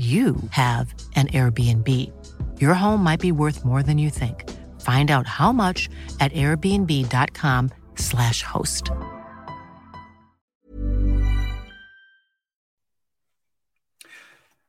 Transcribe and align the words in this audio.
you 0.00 0.36
have 0.52 0.94
an 1.14 1.26
Airbnb. 1.28 1.86
Your 2.58 2.72
home 2.72 3.04
might 3.04 3.20
be 3.20 3.32
worth 3.32 3.66
more 3.66 3.82
than 3.82 3.98
you 3.98 4.08
think. 4.08 4.48
Find 4.80 5.10
out 5.10 5.26
how 5.26 5.52
much 5.52 5.90
at 6.20 6.32
airbnb.com/slash 6.32 8.42
host. 8.42 8.90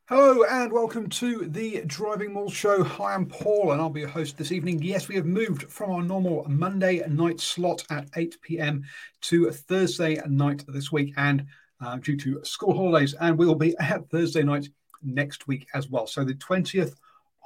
Hello 0.09 0.43
and 0.43 0.73
welcome 0.73 1.07
to 1.07 1.47
the 1.47 1.83
Driving 1.87 2.33
Maul 2.33 2.49
Show. 2.49 2.83
Hi, 2.83 3.13
I'm 3.13 3.25
Paul 3.25 3.71
and 3.71 3.79
I'll 3.79 3.89
be 3.89 4.01
your 4.01 4.09
host 4.09 4.37
this 4.37 4.51
evening. 4.51 4.81
Yes, 4.81 5.07
we 5.07 5.15
have 5.15 5.25
moved 5.25 5.71
from 5.71 5.91
our 5.91 6.03
normal 6.03 6.45
Monday 6.49 7.01
night 7.07 7.39
slot 7.39 7.85
at 7.89 8.09
8 8.17 8.35
p.m. 8.41 8.83
to 9.21 9.49
Thursday 9.51 10.19
night 10.27 10.65
this 10.67 10.91
week, 10.91 11.13
and 11.15 11.45
uh, 11.79 11.95
due 11.95 12.17
to 12.17 12.43
school 12.43 12.75
holidays, 12.75 13.15
and 13.21 13.37
we 13.37 13.45
will 13.45 13.55
be 13.55 13.77
at 13.79 14.09
Thursday 14.09 14.43
night 14.43 14.67
next 15.03 15.47
week 15.47 15.67
as 15.73 15.89
well. 15.89 16.07
So 16.07 16.23
the 16.23 16.35
20th 16.35 16.95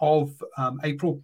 of 0.01 0.43
um, 0.57 0.79
April, 0.83 1.21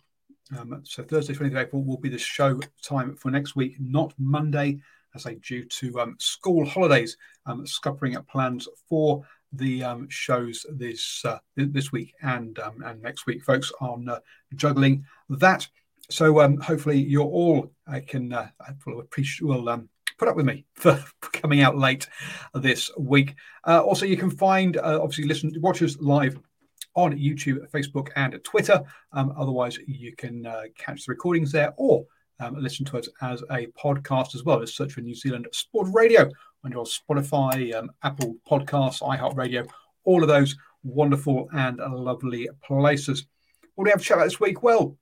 um, 0.57 0.81
so 0.83 1.03
Thursday, 1.03 1.33
20th 1.33 1.51
of 1.51 1.57
April, 1.57 1.83
will 1.83 1.97
be 1.97 2.09
the 2.09 2.17
show 2.17 2.59
time 2.83 3.15
for 3.15 3.31
next 3.31 3.55
week, 3.55 3.75
not 3.79 4.13
Monday, 4.17 4.81
as 5.15 5.25
I 5.25 5.35
due 5.35 5.65
to 5.65 5.99
um, 5.99 6.15
school 6.19 6.65
holidays, 6.65 7.17
um, 7.45 7.65
scuppering 7.65 8.15
at 8.15 8.27
plans 8.27 8.67
for 8.87 9.25
the 9.53 9.83
um, 9.83 10.07
shows 10.09 10.65
this 10.71 11.23
uh, 11.25 11.39
this 11.57 11.91
week 11.91 12.13
and 12.21 12.57
um, 12.59 12.81
and 12.85 13.01
next 13.01 13.25
week, 13.25 13.43
folks, 13.43 13.71
on 13.81 14.07
uh, 14.07 14.19
juggling 14.55 15.05
that. 15.29 15.67
So 16.09 16.41
um, 16.41 16.57
hopefully 16.57 16.97
you're 16.97 17.23
all 17.23 17.71
I 17.87 17.99
can 17.99 18.33
uh, 18.33 18.49
will 18.85 18.99
appreciate 18.99 19.47
will 19.47 19.67
um, 19.69 19.89
put 20.21 20.27
up 20.27 20.35
with 20.35 20.45
me 20.45 20.63
for 20.75 21.03
coming 21.33 21.61
out 21.61 21.75
late 21.75 22.07
this 22.53 22.91
week. 22.95 23.33
Uh, 23.67 23.81
also, 23.81 24.05
you 24.05 24.15
can 24.15 24.29
find, 24.29 24.77
uh, 24.77 24.99
obviously, 25.01 25.23
listen, 25.23 25.51
watch 25.59 25.81
us 25.81 25.97
live 25.99 26.37
on 26.95 27.17
YouTube, 27.17 27.67
Facebook, 27.71 28.09
and 28.15 28.39
Twitter. 28.43 28.83
Um, 29.13 29.33
otherwise, 29.35 29.79
you 29.87 30.15
can 30.15 30.45
uh, 30.45 30.63
catch 30.77 31.05
the 31.05 31.11
recordings 31.11 31.51
there 31.51 31.73
or 31.75 32.05
um, 32.39 32.55
listen 32.55 32.85
to 32.85 32.99
us 32.99 33.09
as 33.23 33.41
a 33.49 33.65
podcast 33.83 34.35
as 34.35 34.43
well. 34.43 34.59
Just 34.59 34.75
search 34.75 34.93
for 34.93 35.01
New 35.01 35.15
Zealand 35.15 35.47
Sport 35.53 35.87
Radio 35.91 36.29
on 36.63 36.71
your 36.71 36.85
Spotify, 36.85 37.73
um, 37.73 37.89
Apple 38.03 38.35
Podcasts, 38.47 39.01
iHeartRadio, 39.01 39.67
all 40.03 40.21
of 40.21 40.29
those 40.29 40.55
wonderful 40.83 41.49
and 41.53 41.77
lovely 41.77 42.47
places. 42.63 43.25
What 43.73 43.85
do 43.85 43.89
we 43.89 43.91
have 43.91 44.01
to 44.01 44.05
chat 44.05 44.17
about 44.17 44.25
this 44.25 44.39
week? 44.39 44.61
Well, 44.61 44.97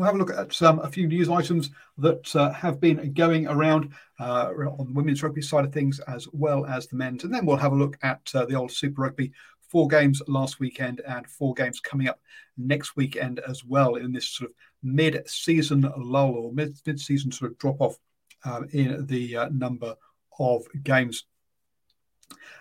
We'll 0.00 0.06
have 0.06 0.14
a 0.14 0.18
look 0.18 0.30
at 0.30 0.62
um, 0.62 0.78
a 0.78 0.88
few 0.88 1.06
news 1.06 1.28
items 1.28 1.72
that 1.98 2.34
uh, 2.34 2.50
have 2.52 2.80
been 2.80 3.12
going 3.12 3.46
around 3.46 3.92
uh, 4.18 4.48
on 4.78 4.86
the 4.86 4.94
women's 4.94 5.22
rugby 5.22 5.42
side 5.42 5.66
of 5.66 5.74
things 5.74 6.00
as 6.08 6.26
well 6.32 6.64
as 6.64 6.86
the 6.86 6.96
men's. 6.96 7.24
And 7.24 7.34
then 7.34 7.44
we'll 7.44 7.58
have 7.58 7.72
a 7.72 7.76
look 7.76 7.98
at 8.00 8.22
uh, 8.32 8.46
the 8.46 8.54
old 8.54 8.72
Super 8.72 9.02
Rugby. 9.02 9.30
Four 9.68 9.88
games 9.88 10.22
last 10.26 10.58
weekend 10.58 11.02
and 11.06 11.26
four 11.26 11.52
games 11.52 11.80
coming 11.80 12.08
up 12.08 12.18
next 12.56 12.96
weekend 12.96 13.40
as 13.40 13.62
well 13.62 13.96
in 13.96 14.10
this 14.10 14.26
sort 14.26 14.48
of 14.48 14.56
mid 14.82 15.22
season 15.28 15.92
lull 15.98 16.30
or 16.30 16.50
mid 16.50 16.78
season 16.98 17.30
sort 17.30 17.50
of 17.50 17.58
drop 17.58 17.82
off 17.82 17.98
um, 18.46 18.68
in 18.72 19.04
the 19.06 19.36
uh, 19.36 19.48
number 19.50 19.96
of 20.38 20.62
games. 20.82 21.24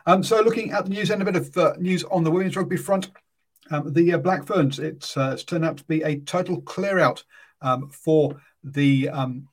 Um, 0.06 0.24
so, 0.24 0.42
looking 0.42 0.74
at 0.74 0.84
the 0.84 0.90
news 0.90 1.10
and 1.10 1.22
a 1.22 1.26
bit 1.26 1.38
of 1.38 1.58
uh, 1.58 1.76
news 1.80 2.04
on 2.04 2.26
the 2.26 2.32
women's 2.32 2.58
rugby 2.58 2.76
front. 2.76 3.12
Um, 3.72 3.94
the 3.94 4.14
uh, 4.14 4.18
Black 4.18 4.46
Ferns, 4.46 4.80
it's, 4.80 5.16
uh, 5.16 5.32
it's, 5.34 5.44
turned 5.44 5.66
out 5.66 5.78
to 5.78 5.84
be 5.84 6.02
a 6.02 6.20
total 6.20 6.62
clear 6.62 7.00
out 7.00 7.24
um, 7.62 7.90
for 7.90 8.42
the 8.64 9.10
um, 9.10 9.48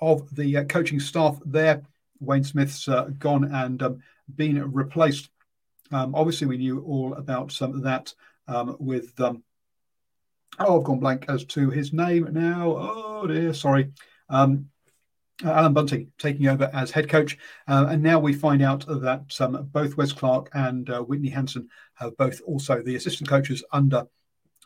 of 0.00 0.34
the 0.34 0.58
uh, 0.58 0.64
coaching 0.64 1.00
staff 1.00 1.38
there. 1.44 1.82
Wayne 2.20 2.44
Smith's 2.44 2.88
uh, 2.88 3.10
gone 3.18 3.44
and 3.52 3.82
um, 3.82 4.02
been 4.34 4.72
replaced. 4.72 5.30
Um, 5.92 6.14
obviously, 6.14 6.46
we 6.46 6.58
knew 6.58 6.80
all 6.80 7.14
about 7.14 7.52
some 7.52 7.74
of 7.74 7.82
that 7.82 8.12
with. 8.78 9.12
oh, 9.20 9.42
I've 10.58 10.84
gone 10.84 11.00
blank 11.00 11.26
as 11.28 11.44
to 11.46 11.70
his 11.70 11.92
name 11.92 12.28
now. 12.32 12.74
Oh 12.76 13.26
dear, 13.26 13.52
sorry. 13.52 13.92
Um, 14.28 14.68
uh, 15.44 15.50
Allan 15.50 15.74
Bunting 15.74 16.12
taking 16.18 16.48
over 16.48 16.70
as 16.72 16.90
head 16.90 17.08
coach. 17.08 17.38
Uh, 17.68 17.86
and 17.90 18.02
now 18.02 18.18
we 18.18 18.32
find 18.32 18.62
out 18.62 18.86
that 18.86 19.34
um, 19.40 19.68
both 19.72 19.96
Wes 19.96 20.12
Clark 20.12 20.50
and 20.54 20.88
uh, 20.88 21.00
Whitney 21.02 21.28
Hansen 21.28 21.68
have 21.94 22.16
both 22.16 22.40
also 22.46 22.82
the 22.82 22.96
assistant 22.96 23.28
coaches 23.28 23.62
under 23.72 24.06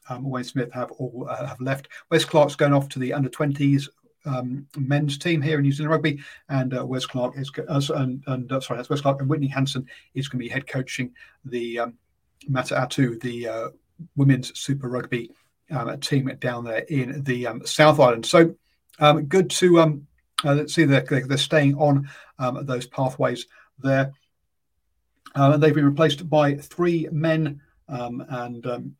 um, 0.08 0.28
Wayne 0.28 0.44
Smith 0.44 0.72
have 0.72 0.90
all 0.92 1.26
uh, 1.28 1.46
have 1.46 1.60
left. 1.60 1.88
Wes 2.10 2.24
Clark's 2.24 2.56
going 2.56 2.72
off 2.72 2.88
to 2.90 2.98
the 2.98 3.12
under 3.12 3.28
20s 3.28 3.88
um, 4.24 4.66
men's 4.76 5.18
team 5.18 5.40
here 5.40 5.58
in 5.58 5.62
New 5.62 5.72
Zealand 5.72 5.92
Rugby, 5.92 6.20
and 6.48 6.76
uh, 6.76 6.84
Wes 6.84 7.06
Clark 7.06 7.38
is 7.38 7.50
uh, 7.68 7.80
and, 7.94 8.22
and 8.26 8.50
uh, 8.52 8.60
sorry, 8.60 8.78
that's 8.78 8.90
Wes 8.90 9.00
Clarke 9.00 9.20
and 9.20 9.30
Whitney 9.30 9.46
Hansen 9.46 9.86
is 10.14 10.28
going 10.28 10.40
to 10.40 10.44
be 10.44 10.52
head 10.52 10.66
coaching 10.66 11.14
the 11.44 11.80
um, 11.80 11.94
Matatū, 12.50 13.20
the 13.20 13.72
women's 14.16 14.58
Super 14.58 14.88
Rugby 14.88 15.30
um, 15.70 15.98
team 16.00 16.30
down 16.40 16.64
there 16.64 16.84
in 16.88 17.22
the 17.24 17.46
um, 17.46 17.66
South 17.66 18.00
Island. 18.00 18.26
So 18.26 18.54
um, 18.98 19.24
good 19.26 19.50
to 19.50 20.00
uh, 20.44 20.66
see 20.66 20.84
they're, 20.84 21.02
they're 21.02 21.38
staying 21.38 21.74
on 21.76 22.08
um, 22.38 22.64
those 22.66 22.86
pathways 22.86 23.46
there. 23.78 24.12
Uh, 25.34 25.56
they've 25.56 25.74
been 25.74 25.84
replaced 25.84 26.28
by 26.28 26.54
three 26.54 27.08
men, 27.12 27.60
um, 27.88 28.24
and 28.28 28.66
um, 28.66 28.96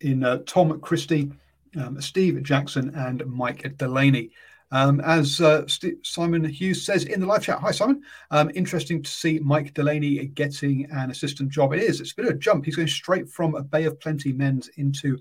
in 0.00 0.24
uh, 0.24 0.38
Tom 0.46 0.80
Christie, 0.80 1.32
um, 1.76 2.00
Steve 2.00 2.42
Jackson, 2.42 2.94
and 2.94 3.24
Mike 3.26 3.76
Delaney. 3.76 4.30
Um, 4.70 5.00
as 5.00 5.40
uh, 5.40 5.66
St- 5.68 6.04
Simon 6.04 6.42
Hughes 6.44 6.84
says 6.84 7.04
in 7.04 7.20
the 7.20 7.26
live 7.26 7.42
chat, 7.42 7.60
hi 7.60 7.70
Simon. 7.70 8.02
Um, 8.30 8.50
interesting 8.54 9.02
to 9.02 9.10
see 9.10 9.38
Mike 9.38 9.74
Delaney 9.74 10.26
getting 10.28 10.90
an 10.90 11.10
assistant 11.10 11.50
job. 11.50 11.72
It 11.74 11.82
is. 11.82 12.00
It's 12.00 12.12
a 12.12 12.16
bit 12.16 12.26
of 12.26 12.32
a 12.32 12.38
jump. 12.38 12.64
He's 12.64 12.76
going 12.76 12.88
straight 12.88 13.28
from 13.28 13.54
a 13.54 13.62
Bay 13.62 13.84
of 13.84 14.00
Plenty 14.00 14.32
men's 14.32 14.68
into 14.76 15.18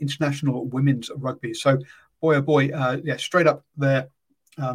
international 0.00 0.66
women's 0.66 1.10
rugby. 1.16 1.54
So, 1.54 1.78
boy 2.20 2.36
oh 2.36 2.42
boy, 2.42 2.70
uh, 2.70 2.96
yeah, 3.04 3.16
straight 3.16 3.46
up 3.46 3.64
there, 3.76 4.08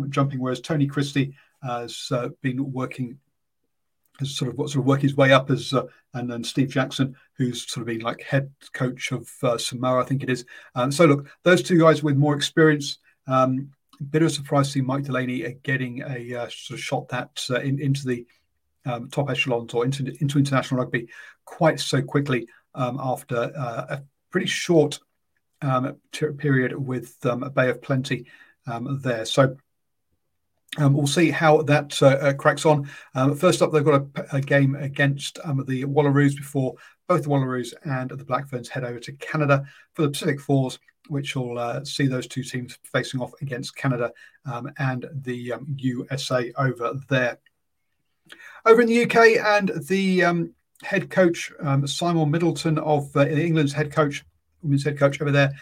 jumping. 0.10 0.40
Whereas 0.40 0.62
Tony 0.62 0.88
Christie 0.88 1.36
has 1.64 2.08
uh, 2.12 2.30
been 2.42 2.72
working 2.72 3.18
has 4.20 4.36
sort 4.36 4.50
of 4.50 4.58
what 4.58 4.70
sort 4.70 4.82
of 4.82 4.86
work 4.86 5.02
his 5.02 5.16
way 5.16 5.34
up 5.34 5.50
as 5.50 5.74
uh, 5.74 5.84
and 6.14 6.30
then 6.30 6.44
Steve 6.44 6.70
Jackson, 6.70 7.16
who's 7.38 7.70
sort 7.70 7.82
of 7.82 7.88
been 7.88 8.02
like 8.02 8.22
head 8.22 8.52
coach 8.74 9.12
of 9.12 9.30
uh, 9.44 9.58
Samoa, 9.58 10.02
I 10.02 10.06
think 10.06 10.24
it 10.24 10.30
is. 10.30 10.46
Um, 10.74 10.92
so 10.92 11.06
look, 11.06 11.28
those 11.44 11.62
two 11.62 11.80
guys 11.80 12.04
with 12.04 12.16
more 12.16 12.36
experience. 12.36 13.00
Um, 13.28 13.72
bit 14.10 14.22
of 14.22 14.28
a 14.28 14.32
surprise 14.32 14.68
to 14.68 14.74
see 14.74 14.82
Mike 14.82 15.04
Delaney 15.04 15.56
getting 15.64 16.02
a 16.02 16.36
uh, 16.36 16.50
sort 16.50 16.80
of 16.80 16.84
shot 16.84 17.08
that 17.10 17.46
uh, 17.50 17.60
in, 17.62 17.80
into 17.80 18.06
the 18.06 18.26
um, 18.86 19.10
top 19.10 19.30
echelons 19.30 19.74
or 19.74 19.86
into 19.86 20.04
into 20.22 20.38
international 20.38 20.82
rugby 20.82 21.08
quite 21.46 21.80
so 21.80 22.02
quickly 22.02 22.48
um, 22.76 23.00
after 23.02 23.52
uh, 23.58 23.86
a 23.90 24.04
pretty 24.32 24.48
short 24.48 25.00
um, 25.62 25.96
period 26.12 26.78
with 26.78 27.18
um, 27.26 27.44
a 27.44 27.50
Bay 27.50 27.70
of 27.70 27.82
Plenty 27.82 28.26
there. 29.00 29.26
So 29.26 29.56
Um, 30.78 30.94
we'll 30.94 31.08
see 31.08 31.32
how 31.32 31.62
that 31.64 32.02
uh, 32.02 32.08
uh, 32.08 32.34
cracks 32.34 32.66
on. 32.66 32.90
Um, 33.14 33.36
first 33.36 33.62
up, 33.62 33.72
they've 33.72 33.84
got 33.84 34.06
a, 34.16 34.36
a 34.38 34.42
game 34.42 34.76
against 34.76 35.40
um, 35.44 35.64
the 35.68 35.86
Wallaroos 35.86 36.36
before 36.36 36.76
both 37.08 37.24
the 37.24 37.30
Wallaroos 37.30 37.74
and 37.84 38.10
the 38.10 38.26
Black 38.26 38.48
Ferns 38.48 38.70
head 38.70 38.84
over 38.84 39.00
to 39.00 39.14
Canada 39.14 39.66
for 39.94 40.04
the 40.04 40.10
Pacific 40.10 40.42
Fours, 40.42 40.80
which 41.08 41.36
will 41.36 41.58
uh, 41.58 41.84
see 41.86 42.08
those 42.08 42.28
two 42.28 42.44
teams 42.44 42.78
facing 42.84 43.22
off 43.22 43.32
against 43.42 43.76
Canada 43.76 44.12
um, 44.46 44.72
and 44.78 45.06
the 45.22 45.54
USA 45.78 46.52
um, 46.58 46.68
over 46.68 46.94
there. 47.10 47.40
Over 48.66 48.82
in 48.82 48.88
the 48.88 49.04
UK, 49.04 49.38
and 49.46 49.72
the 49.88 50.24
um, 50.24 50.54
head 50.82 51.12
coach, 51.12 51.52
Simon 51.86 52.32
Middleton 52.32 52.80
of 52.80 53.16
uh, 53.16 53.28
England's 53.28 53.72
head 53.72 53.92
coach, 53.92 54.26
women's 54.64 54.84
head 54.84 54.98
coach 54.98 55.22
over 55.22 55.32
there, 55.32 55.54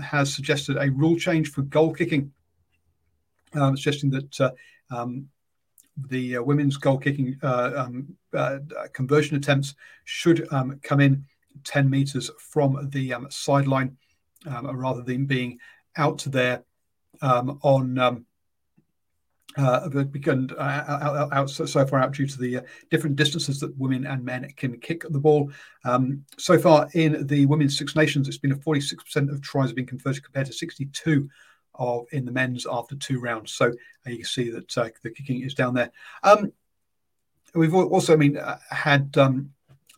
has 0.00 0.32
suggested 0.32 0.76
a 0.76 0.90
rule 0.92 1.16
change 1.16 1.50
for 1.50 1.62
goal 1.62 1.92
kicking 1.92 2.32
um, 3.54 3.76
suggesting 3.76 4.10
that 4.10 4.40
uh, 4.40 4.50
um, 4.90 5.28
the 6.08 6.36
uh, 6.36 6.42
women's 6.42 6.76
goal 6.76 6.98
kicking 6.98 7.38
uh, 7.42 7.72
um, 7.76 8.16
uh, 8.36 8.58
conversion 8.92 9.36
attempts 9.36 9.74
should 10.04 10.46
um, 10.52 10.78
come 10.82 11.00
in 11.00 11.24
10 11.64 11.88
meters 11.88 12.30
from 12.38 12.88
the 12.90 13.12
um, 13.12 13.26
sideline 13.30 13.96
rather 14.72 15.02
than 15.02 15.26
being 15.26 15.58
out 15.96 16.24
there 16.26 16.64
on. 17.22 18.24
Uh, 19.56 19.88
begun 19.88 20.50
uh, 20.58 20.84
out, 20.88 21.32
out, 21.32 21.48
so, 21.48 21.64
so, 21.64 21.86
far 21.86 22.00
out 22.00 22.10
due 22.10 22.26
to 22.26 22.38
the 22.40 22.56
uh, 22.56 22.60
different 22.90 23.14
distances 23.14 23.60
that 23.60 23.76
women 23.78 24.04
and 24.04 24.24
men 24.24 24.48
can 24.56 24.80
kick 24.80 25.04
the 25.08 25.18
ball. 25.20 25.48
Um, 25.84 26.24
so 26.38 26.58
far 26.58 26.88
in 26.94 27.24
the 27.28 27.46
women's 27.46 27.78
Six 27.78 27.94
Nations, 27.94 28.26
it's 28.26 28.38
been 28.38 28.50
a 28.50 28.56
46% 28.56 29.30
of 29.30 29.40
tries 29.42 29.68
have 29.68 29.76
been 29.76 29.86
converted 29.86 30.24
compared 30.24 30.46
to 30.46 30.52
62 30.52 31.28
of 31.74 32.06
in 32.12 32.24
the 32.24 32.32
men's 32.32 32.66
after 32.70 32.94
two 32.96 33.20
rounds. 33.20 33.52
So 33.52 33.66
uh, 33.66 34.10
you 34.10 34.18
can 34.18 34.26
see 34.26 34.50
that 34.50 34.78
uh, 34.78 34.88
the 35.02 35.10
kicking 35.10 35.42
is 35.42 35.54
down 35.54 35.74
there. 35.74 35.90
Um, 36.22 36.52
we've 37.54 37.74
also, 37.74 38.12
I 38.12 38.16
mean, 38.16 38.36
uh, 38.36 38.58
had 38.70 39.16
um, 39.16 39.50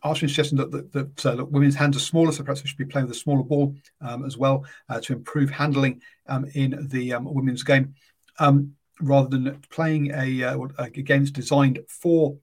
Arsenal 0.03 0.29
suggesting 0.29 0.57
that, 0.57 0.71
that, 0.71 0.91
that 0.93 1.25
uh, 1.25 1.45
women's 1.45 1.75
hands 1.75 1.97
are 1.97 2.01
smaller, 2.01 2.31
so 2.31 2.43
perhaps 2.43 2.63
we 2.63 2.69
should 2.69 2.77
be 2.77 2.85
playing 2.85 3.07
with 3.07 3.15
a 3.15 3.19
smaller 3.19 3.43
ball 3.43 3.75
um, 4.01 4.25
as 4.25 4.37
well 4.37 4.65
uh, 4.89 4.99
to 5.01 5.13
improve 5.13 5.49
handling 5.49 6.01
um, 6.27 6.45
in 6.53 6.87
the 6.89 7.13
um, 7.13 7.25
women's 7.33 7.63
game, 7.63 7.95
um, 8.39 8.73
rather 9.01 9.29
than 9.29 9.61
playing 9.69 10.11
a, 10.13 10.43
uh, 10.43 10.67
a, 10.77 10.89
game 10.89 11.21
that's 11.21 11.31
designed 11.31 11.79
for 11.87 12.37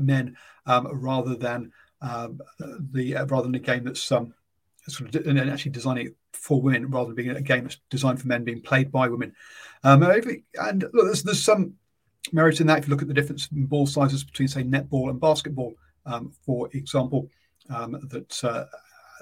men, 0.00 0.36
rather 0.66 1.34
than 1.34 1.72
the 2.00 3.26
rather 3.28 3.42
than 3.42 3.54
a 3.54 3.58
game 3.58 3.84
that's 3.84 4.00
sort 4.88 5.14
of 5.14 5.26
and 5.26 5.38
actually 5.50 5.72
designing 5.72 6.08
it 6.08 6.16
for 6.32 6.60
women 6.60 6.90
rather 6.90 7.06
than 7.06 7.14
being 7.14 7.30
a 7.30 7.40
game 7.40 7.64
that's 7.64 7.80
designed 7.90 8.20
for 8.20 8.28
men 8.28 8.44
being 8.44 8.60
played 8.60 8.92
by 8.92 9.08
women. 9.08 9.34
Um, 9.82 10.02
and 10.02 10.82
look, 10.92 11.06
there's, 11.06 11.22
there's 11.22 11.42
some 11.42 11.74
merit 12.32 12.60
in 12.60 12.66
that 12.66 12.78
if 12.78 12.86
you 12.86 12.90
look 12.90 13.02
at 13.02 13.08
the 13.08 13.14
difference 13.14 13.48
in 13.52 13.66
ball 13.66 13.86
sizes 13.86 14.24
between, 14.24 14.48
say, 14.48 14.62
netball 14.62 15.10
and 15.10 15.20
basketball, 15.20 15.74
um, 16.06 16.32
for 16.44 16.68
example, 16.72 17.28
um, 17.70 17.92
that 18.10 18.44
uh, 18.44 18.64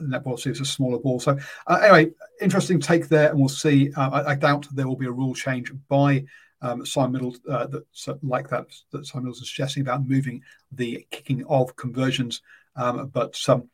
netball 0.01 0.45
is 0.47 0.61
a 0.61 0.65
smaller 0.65 0.99
ball. 0.99 1.21
So, 1.21 1.39
uh, 1.67 1.81
anyway, 1.83 2.13
interesting 2.41 2.81
take 2.81 3.09
there, 3.09 3.31
and 3.31 3.39
we'll 3.39 3.49
see. 3.49 3.93
Uh, 3.93 4.11
I, 4.11 4.31
I, 4.31 4.35
doubt 4.35 4.67
there 4.73 4.89
will 4.89 4.97
be 4.97 5.07
a 5.07 5.13
rule 5.13 5.35
change 5.35 5.73
by 5.89 6.25
um, 6.61 6.85
Simon 6.87 7.13
Middle 7.13 7.37
uh, 7.49 7.67
that's 7.67 8.09
uh, 8.09 8.15
like 8.23 8.49
that 8.49 8.67
that 8.91 9.07
Simon 9.07 9.25
Middleton 9.25 9.43
is 9.43 9.49
suggesting 9.49 9.83
about 9.83 10.07
moving 10.07 10.43
the 10.73 11.07
kicking 11.11 11.45
of 11.47 11.77
conversions. 11.77 12.43
Um, 12.75 13.09
but 13.09 13.39
um, 13.49 13.61
uh, 13.61 13.65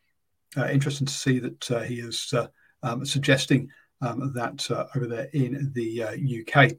interesting 0.57 1.07
to 1.07 1.13
see 1.13 1.39
that 1.39 1.71
uh, 1.71 1.81
he 1.81 1.95
is 1.95 2.33
uh, 2.33 2.47
um, 2.83 3.05
suggesting 3.05 3.69
um, 4.01 4.31
that 4.33 4.69
over 4.95 5.07
there 5.07 5.29
in 5.33 5.71
the 5.73 6.03
UK. 6.47 6.71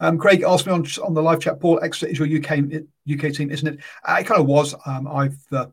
Um, 0.00 0.18
Craig 0.18 0.42
asked 0.42 0.66
me 0.66 0.72
on, 0.72 0.86
on 1.02 1.14
the 1.14 1.22
live 1.22 1.40
chat, 1.40 1.60
Paul, 1.60 1.80
Exeter 1.82 2.12
is 2.12 2.18
your 2.18 2.28
UK 2.28 2.82
UK 3.10 3.32
team, 3.32 3.50
isn't 3.50 3.66
it? 3.66 3.80
It 4.08 4.26
kind 4.26 4.40
of 4.40 4.46
was. 4.46 4.74
Um, 4.86 5.08
I've 5.08 5.38
uh, 5.50 5.66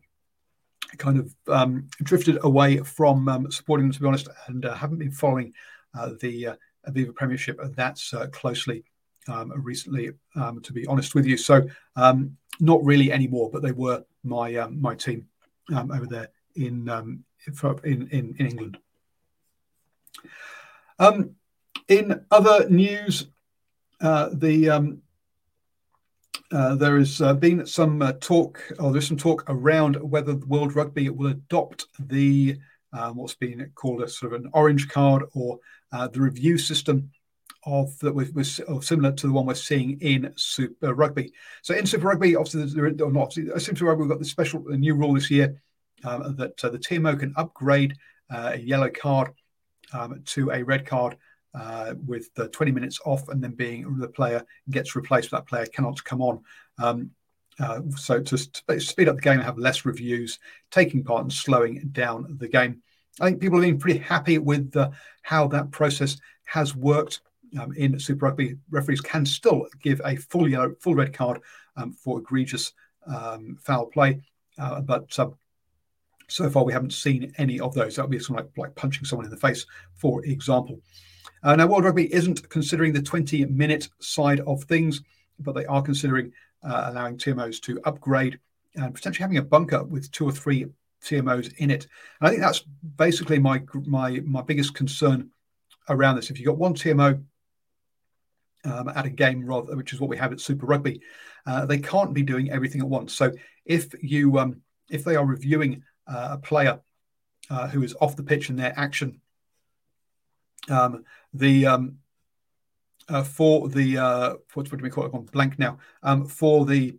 kind 0.98 1.20
of 1.20 1.36
um, 1.48 1.88
drifted 2.02 2.40
away 2.44 2.78
from 2.78 3.28
um, 3.28 3.52
supporting 3.52 3.88
them, 3.88 3.94
to 3.94 4.00
be 4.00 4.08
honest, 4.08 4.30
and 4.48 4.66
uh, 4.66 4.74
haven't 4.74 5.00
been 5.00 5.12
following 5.12 5.54
uh, 5.98 6.12
the 6.22 6.50
Aviva 6.88 7.14
Premiership 7.14 7.60
that 7.75 8.00
closely 8.32 8.84
recently, 9.56 10.12
to 10.36 10.74
be 10.74 10.88
honest 10.88 11.14
with 11.14 11.25
you. 11.25 11.38
So 11.38 11.68
not 12.62 12.84
really 12.84 13.12
anymore, 13.12 13.50
but 13.52 13.62
they 13.62 13.72
were 13.72 14.04
my 14.24 14.68
my 14.70 14.96
team 14.96 15.28
over 15.72 16.08
there 16.08 16.30
in 16.60 16.90
um, 16.90 17.24
in, 17.48 18.08
in, 18.12 18.36
in 18.38 18.48
England. 18.48 18.78
Um, 21.00 21.36
in 21.88 22.26
other 22.30 22.70
news, 22.70 23.28
uh, 24.02 24.30
the 24.34 24.70
um, 24.70 25.02
uh, 26.52 26.76
there 26.76 26.98
has 26.98 27.22
uh, 27.22 27.34
been 27.34 27.66
some 27.66 28.02
uh, 28.02 28.14
talk, 28.20 28.62
or 28.80 28.92
there's 28.92 29.08
some 29.08 29.18
talk 29.18 29.44
around 29.48 29.96
whether 29.96 30.36
World 30.36 30.76
Rugby 30.76 31.10
will 31.10 31.32
adopt 31.32 31.86
the 32.00 32.58
uh, 32.92 33.12
what's 33.12 33.36
been 33.36 33.72
called 33.76 34.02
a 34.02 34.08
sort 34.08 34.34
of 34.34 34.42
an 34.42 34.50
orange 34.54 34.90
card 34.90 35.24
or 35.34 35.60
uh, 35.92 36.08
the 36.08 36.20
review 36.20 36.58
system 36.58 37.12
of 37.66 37.98
that 38.00 38.14
was, 38.14 38.62
similar 38.82 39.12
to 39.12 39.28
the 39.28 39.34
one 39.34 39.46
we're 39.46 39.54
seeing 39.54 40.00
in 40.00 40.34
Super 40.38 40.94
Rugby. 40.94 41.32
So 41.62 41.76
in 41.76 41.86
Super 41.86 42.08
Rugby, 42.08 42.36
obviously, 42.36 42.66
there, 42.74 43.06
or 43.06 43.12
not 43.12 43.34
Super 43.34 43.86
Rugby, 43.86 44.02
we've 44.02 44.10
got 44.10 44.20
the 44.20 44.26
special 44.26 44.64
new 44.70 44.96
rule 44.96 45.14
this 45.14 45.30
year 45.30 45.62
um, 46.04 46.36
that 46.38 46.63
uh, 46.63 46.69
the 46.69 46.80
TMO 46.80 47.19
can 47.19 47.34
upgrade 47.38 47.96
uh, 48.30 48.51
a 48.54 48.57
yellow 48.57 48.90
card 48.90 49.31
um, 49.94 50.22
to 50.25 50.51
a 50.51 50.63
red 50.63 50.86
card 50.86 51.18
uh, 51.54 51.96
with 52.06 52.30
20 52.36 52.72
minutes 52.72 53.00
off 53.06 53.28
and 53.30 53.44
then 53.44 53.51
being 53.51 53.98
the 53.98 54.07
player 54.07 54.46
gets 54.69 54.96
replaced, 54.96 55.31
that 55.31 55.48
player 55.48 55.66
cannot 55.66 56.04
come 56.04 56.22
on. 56.22 56.42
Um, 56.78 57.12
uh, 57.60 57.81
so 57.98 58.22
to, 58.22 58.38
speed 58.80 59.10
up 59.10 59.16
the 59.16 59.22
game 59.22 59.34
and 59.34 59.44
have 59.44 59.57
less 59.57 59.86
reviews, 59.86 60.40
taking 60.72 61.04
part 61.04 61.24
and 61.24 61.34
slowing 61.34 61.90
down 61.92 62.38
the 62.40 62.48
game. 62.48 62.81
I 63.19 63.25
think 63.25 63.42
people 63.42 63.60
have 63.60 63.69
been 63.69 63.80
pretty 63.80 64.00
happy 64.00 64.38
with 64.38 64.75
uh, 64.78 64.92
how 65.24 65.48
that 65.50 65.72
process 65.72 66.18
has 66.46 66.75
worked 66.75 67.22
um, 67.60 67.74
in 67.75 68.00
Super 68.00 68.28
Rugby. 68.28 68.56
Referees 68.69 69.01
can 69.01 69.25
still 69.25 69.68
give 69.81 70.01
a 70.06 70.16
full 70.16 70.48
yellow, 70.48 70.74
full 70.80 70.96
red 70.96 71.13
card 71.13 71.42
um, 71.75 71.92
for 71.92 72.19
egregious 72.19 72.74
um, 73.07 73.57
foul 73.62 73.88
play, 73.88 74.22
uh, 74.57 74.80
but 74.81 75.18
so 76.30 76.50
far, 76.50 76.64
we 76.64 76.74
haven't 76.74 76.94
seen 76.94 77.34
any 77.38 77.60
of 77.60 77.74
those. 77.74 77.96
That 77.96 78.04
would 78.04 78.12
be 78.12 78.20
something 78.20 78.46
like, 78.46 78.58
like 78.58 78.76
punching 78.76 79.06
someone 79.06 79.26
in 79.26 79.31
the 79.31 79.38
face, 79.38 79.66
for 79.96 80.24
example. 80.26 80.80
Uh, 81.44 81.56
now, 81.56 81.68
World 81.68 81.86
Rugby 81.86 82.14
isn't 82.14 82.48
considering 82.50 82.94
the 82.94 83.02
20 83.02 83.46
minute 83.46 83.90
side 84.00 84.42
of 84.42 84.64
things, 84.64 85.02
but 85.40 85.54
they 85.54 85.66
are 85.66 85.81
considering 85.81 86.32
uh, 86.63 86.86
allowing 86.88 87.18
TMOs 87.18 87.62
to 87.62 87.80
upgrade 87.86 88.39
and 88.75 88.94
potentially 88.94 89.24
having 89.24 89.38
a 89.38 89.44
bunker 89.44 89.84
with 89.84 90.12
two 90.12 90.25
or 90.25 90.32
three 90.32 90.68
TMOs 91.03 91.53
in 91.58 91.72
it. 91.72 91.88
And 92.20 92.27
I 92.27 92.30
think 92.30 92.42
that's 92.42 92.60
basically 92.98 93.39
my 93.39 93.63
my 93.86 94.20
my 94.25 94.42
biggest 94.42 94.75
concern 94.75 95.30
around 95.88 96.15
this. 96.15 96.30
If 96.30 96.39
you've 96.39 96.48
got 96.48 96.58
one 96.58 96.74
TMO 96.74 97.24
um, 98.65 98.89
at 98.89 99.06
a 99.06 99.10
game, 99.10 99.46
rather, 99.46 99.75
which 99.75 99.94
is 99.94 100.00
what 100.00 100.10
we 100.10 100.18
have 100.18 100.34
at 100.34 100.42
Super 100.42 100.65
Rugby, 100.65 101.01
uh, 101.46 101.65
they 101.65 101.80
can't 101.80 102.13
be 102.13 102.22
doing 102.22 102.51
everything 102.51 102.82
at 102.82 102.88
once. 102.88 103.13
So 103.13 103.32
if 103.65 103.94
you 104.03 104.38
um, 104.39 104.62
if 104.89 105.03
they 105.03 105.15
are 105.15 105.25
reviewing 105.25 105.84
a 106.10 106.38
player 106.38 106.80
uh, 107.50 107.68
who 107.68 107.84
is 107.84 107.96
off 108.01 108.16
the 108.16 108.24
pitch 108.24 108.50
in 108.50 108.56
their 108.56 108.74
action. 108.78 109.22
Um, 110.70 111.04
the 111.34 111.66
um, 111.66 111.98
uh, 113.08 113.24
for 113.24 113.70
the 113.70 113.98
uh, 113.98 114.30
what, 114.54 114.72
what 114.72 114.78
do 114.78 114.84
we 114.84 114.89
call 114.89 115.06
it? 115.06 115.12
I'm 115.13 115.24
blank 115.24 115.58
now. 115.58 115.80
Um, 116.04 116.25
for 116.25 116.66
the 116.66 116.98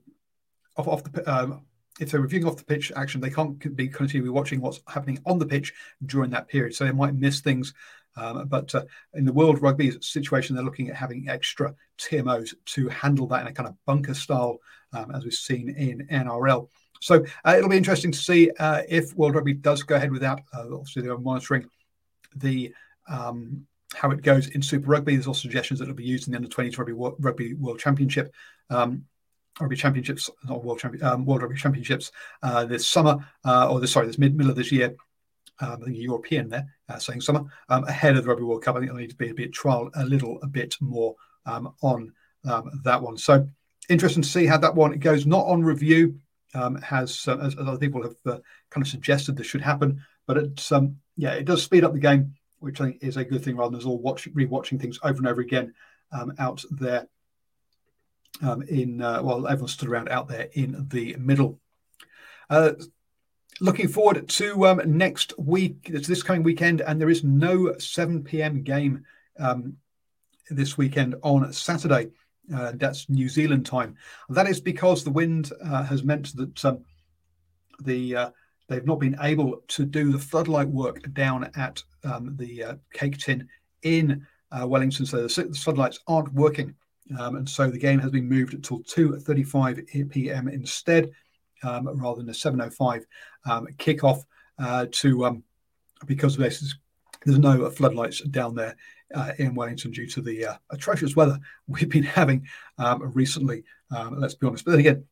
off, 0.77 0.89
off 0.89 1.05
the 1.05 1.33
um, 1.33 1.63
if 2.01 2.11
they're 2.11 2.21
reviewing 2.21 2.47
off 2.47 2.57
the 2.57 2.65
pitch 2.65 2.91
action, 2.97 3.21
they 3.21 3.31
can't 3.31 3.77
be 3.77 3.89
continually 3.89 4.31
watching 4.31 4.61
what's 4.61 4.81
happening 4.89 5.21
on 5.27 5.39
the 5.39 5.47
pitch 5.47 5.75
during 6.07 6.31
that 6.31 6.49
period, 6.49 6.75
so 6.75 6.85
they 6.85 6.93
might 6.93 7.15
miss 7.15 7.41
things. 7.41 7.75
Um, 8.17 8.49
but 8.49 8.75
uh, 8.75 8.85
in 9.15 9.25
the 9.25 9.33
World 9.33 9.63
Rugby 9.63 9.93
situation, 10.01 10.57
they're 10.57 10.65
looking 10.65 10.89
at 10.89 10.97
having 10.97 11.29
extra 11.29 11.75
TMOs 11.99 12.55
to 12.67 12.89
handle 12.89 13.27
that 13.29 13.43
in 13.43 13.47
a 13.47 13.53
kind 13.53 13.69
of 13.69 13.77
bunker 13.87 14.15
style, 14.15 14.59
um, 14.93 15.13
as 15.15 15.25
we've 15.25 15.35
seen 15.35 15.69
in 15.71 16.07
NRL. 16.09 16.69
So 17.01 17.25
uh, 17.45 17.55
it'll 17.57 17.71
be 17.71 17.77
interesting 17.77 18.13
to 18.13 18.19
see 18.19 18.51
uh, 18.59 18.83
if 18.89 19.15
World 19.17 19.35
Rugby 19.35 19.55
does 19.55 19.83
go 19.83 19.97
ahead 19.97 20.13
with 20.13 20.21
that. 20.21 20.41
Uh, 20.55 20.67
obviously, 20.75 21.03
they're 21.03 21.19
monitoring 21.19 21.69
the 22.37 22.73
um, 23.09 23.67
how 23.95 24.11
it 24.11 24.23
goes 24.23 24.49
in 24.49 24.63
Super 24.63 24.91
Rugby. 24.91 25.17
There's 25.17 25.27
also 25.27 25.41
suggestions 25.41 25.81
that 25.81 25.85
it'll 25.85 25.97
be 25.97 26.05
used 26.05 26.29
in 26.29 26.33
the 26.33 26.37
Under 26.37 26.49
20s 26.49 26.79
Rugby, 26.79 26.93
Rugby 26.93 27.55
World 27.55 27.81
Championship. 27.81 28.33
Um, 28.69 29.05
Rugby 29.61 29.77
Championships, 29.77 30.31
not 30.45 30.63
World, 30.63 30.81
um, 31.03 31.25
World 31.27 31.43
Rugby 31.43 31.57
Championships 31.57 32.13
uh, 32.43 32.65
this 32.65 32.87
summer, 32.87 33.19
uh, 33.45 33.69
or 33.71 33.81
this, 33.81 33.93
sorry, 33.93 34.07
this 34.07 34.19
mid 34.19 34.37
middle 34.37 34.51
of 34.51 34.57
this 34.57 34.71
year. 34.71 34.95
Um, 35.59 35.79
I 35.83 35.85
think 35.87 35.99
European 35.99 36.49
there, 36.49 36.67
uh, 36.89 36.99
saying 36.99 37.21
summer, 37.21 37.45
um, 37.69 37.85
ahead 37.85 38.17
of 38.17 38.25
the 38.25 38.31
Rugby 38.31 38.45
World 38.45 38.63
Cup. 38.63 38.77
I 38.77 38.79
think 38.79 38.91
it'll 38.91 39.01
need 39.01 39.11
to 39.11 39.17
be 39.17 39.31
a 39.31 39.35
bit 39.35 39.53
trial 39.53 39.91
a 39.95 40.05
little 40.05 40.39
a 40.43 40.47
bit 40.47 40.77
more 40.81 41.17
um, 41.45 41.75
on 41.83 42.13
um, 42.49 42.81
that 42.85 43.03
one. 43.03 43.19
So 43.19 43.47
interesting 43.89 44.23
to 44.23 44.29
see 44.29 44.47
how 44.47 44.57
that 44.59 44.75
one 44.75 44.99
goes. 44.99 45.27
Not 45.27 45.47
on 45.47 45.63
review 45.63 46.19
um, 46.55 46.77
has, 46.77 47.27
uh, 47.29 47.39
as, 47.39 47.57
other 47.59 47.79
people 47.79 48.03
have 48.03 48.17
uh, 48.27 48.39
kind 48.71 48.85
of 48.85 48.89
suggested, 48.89 49.37
this 49.37 49.47
should 49.47 49.61
happen. 49.61 50.03
But 50.27 50.37
it's 50.37 50.73
um, 50.73 50.97
yeah, 51.17 51.33
it 51.33 51.45
does 51.45 51.63
speed 51.63 51.85
up 51.85 51.93
the 51.93 51.99
game, 51.99 52.35
which 52.59 52.81
I 52.81 52.85
think 52.85 53.03
is 53.03 53.17
a 53.17 53.25
good 53.25 53.45
thing 53.45 53.57
rather 53.57 53.71
than 53.71 53.81
us 53.81 53.87
all 53.87 53.99
watch 53.99 54.29
rewatching 54.33 54.81
things 54.81 54.99
over 55.03 55.19
and 55.19 55.29
over 55.29 55.41
again 55.41 55.75
um, 56.13 56.33
out 56.39 56.65
there 56.71 57.09
um, 58.43 58.63
in 58.63 59.03
uh, 59.03 59.23
well, 59.23 59.47
everyone 59.47 59.69
stood 59.69 59.89
around 59.89 60.09
out 60.09 60.29
there 60.29 60.49
in 60.53 60.87
the 60.91 61.17
middle. 61.19 61.61
Uh, 62.49 62.73
looking 63.61 63.89
forward 63.89 64.29
to 64.29 64.67
um, 64.67 64.81
next 64.87 65.39
week, 65.39 65.91
it's 65.93 66.09
this 66.09 66.23
coming 66.23 66.43
weekend, 66.43 66.81
and 66.81 67.01
there 67.01 67.11
is 67.11 67.25
no 67.25 67.77
7 67.79 68.25
p.m. 68.25 68.63
game 68.63 69.05
um, 69.39 69.77
this 70.49 70.77
weekend 70.77 71.15
on 71.23 71.53
Saturday. 71.53 72.11
Uh, 72.55 72.73
that's 72.75 73.09
New 73.09 73.29
Zealand 73.29 73.65
time. 73.65 73.97
That 74.29 74.49
is 74.49 74.61
because 74.61 75.05
the 75.05 75.11
wind 75.11 75.53
uh, 75.65 75.85
has 75.85 76.03
meant 76.03 76.35
that 76.37 76.65
um, 76.65 76.85
the 77.83 78.17
uh, 78.17 78.31
they've 78.69 78.87
not 78.87 78.99
been 78.99 79.17
able 79.21 79.63
to 79.69 79.85
do 79.85 80.11
the 80.13 80.19
floodlight 80.19 80.69
work 80.69 81.13
down 81.13 81.51
at 81.57 81.83
um, 82.05 82.37
the 82.37 82.65
uh, 82.65 82.75
cake 82.93 83.19
tin 83.19 83.49
in 83.83 84.27
uh, 84.53 84.67
Wellington, 84.67 85.07
so 85.07 85.27
the, 85.27 85.43
the 85.45 85.59
floodlights 85.59 86.01
aren't 86.07 86.33
working. 86.33 86.75
Um, 87.19 87.37
and 87.37 87.49
so 87.49 87.69
the 87.69 87.79
game 87.79 87.99
has 87.99 88.11
been 88.11 88.29
moved 88.29 88.55
until 88.55 88.81
2:35 88.81 90.11
p.m. 90.11 90.49
instead, 90.49 91.11
um, 91.63 91.89
rather 92.01 92.21
than 92.21 92.31
a 92.31 92.33
7:05 92.33 93.05
um, 93.47 93.67
kickoff. 93.79 94.23
Uh, 94.59 94.87
to 94.93 95.25
um, 95.25 95.43
because 96.07 96.37
there's 96.37 96.75
no 97.25 97.71
floodlights 97.71 98.21
down 98.23 98.55
there 98.55 98.77
uh, 99.15 99.33
in 99.39 99.55
Wellington 99.55 99.91
due 99.91 100.07
to 100.09 100.21
the 100.21 100.47
uh, 100.47 100.55
atrocious 100.71 101.17
weather 101.17 101.39
we've 101.69 101.89
been 101.89 102.03
having 102.03 102.47
um, 102.79 103.13
recently. 103.13 103.65
Um, 103.91 104.21
let's 104.21 104.35
be 104.35 104.47
honest. 104.47 104.65
But 104.65 104.73
then 104.73 104.81
again, 104.81 105.05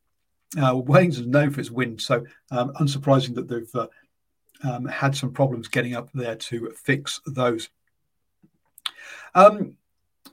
uh, 0.59 0.76
Wellington 0.76 1.23
is 1.23 1.26
known 1.26 1.50
for 1.50 1.61
its 1.61 1.71
wind, 1.71 2.00
so 2.00 2.25
unsurprising 2.52 3.35
that 3.35 3.49
they've 3.49 3.75
uh, 3.75 4.88
had 4.88 5.14
some 5.14 5.33
problems 5.33 5.69
getting 5.69 5.95
up 5.95 6.11
there 6.14 6.37
to 6.37 6.73
fix 6.76 7.21
those. 7.26 7.69
Um, 9.35 9.76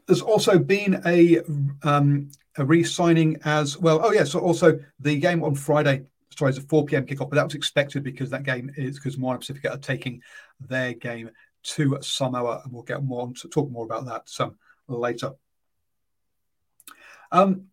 there's 0.08 0.22
also 0.22 0.58
been 0.58 1.02
a 1.06 1.42
um, 1.84 2.30
a 2.58 2.66
re-signing 2.66 3.38
as 3.44 3.78
well. 3.78 4.00
Oh 4.04 4.12
yeah, 4.12 4.24
so 4.24 4.40
also 4.40 4.80
the 5.00 5.20
game 5.20 5.44
on 5.44 5.56
Friday. 5.56 6.04
Sorry, 6.38 6.50
it's 6.50 6.60
a 6.60 6.64
4 6.64 6.86
p.m. 6.86 7.06
kickoff, 7.06 7.30
but 7.30 7.36
that 7.36 7.46
was 7.46 7.56
expected 7.56 8.04
because 8.04 8.30
that 8.30 8.44
game 8.44 8.70
is 8.76 8.98
because 8.98 9.18
Moana 9.18 9.40
Pacifica 9.40 9.72
are 9.72 9.78
taking 9.78 10.22
their 10.60 10.94
game 10.94 11.30
to 11.66 11.98
Samoa, 12.02 12.62
and 12.64 12.74
we'll 12.74 12.84
get 12.84 13.04
more 13.04 13.24
on 13.24 13.34
to 13.36 13.48
talk 13.48 13.70
more 13.72 13.86
about 13.86 14.06
that 14.06 14.30
some 14.30 14.56
later. 14.88 15.32
Um, 17.32 17.66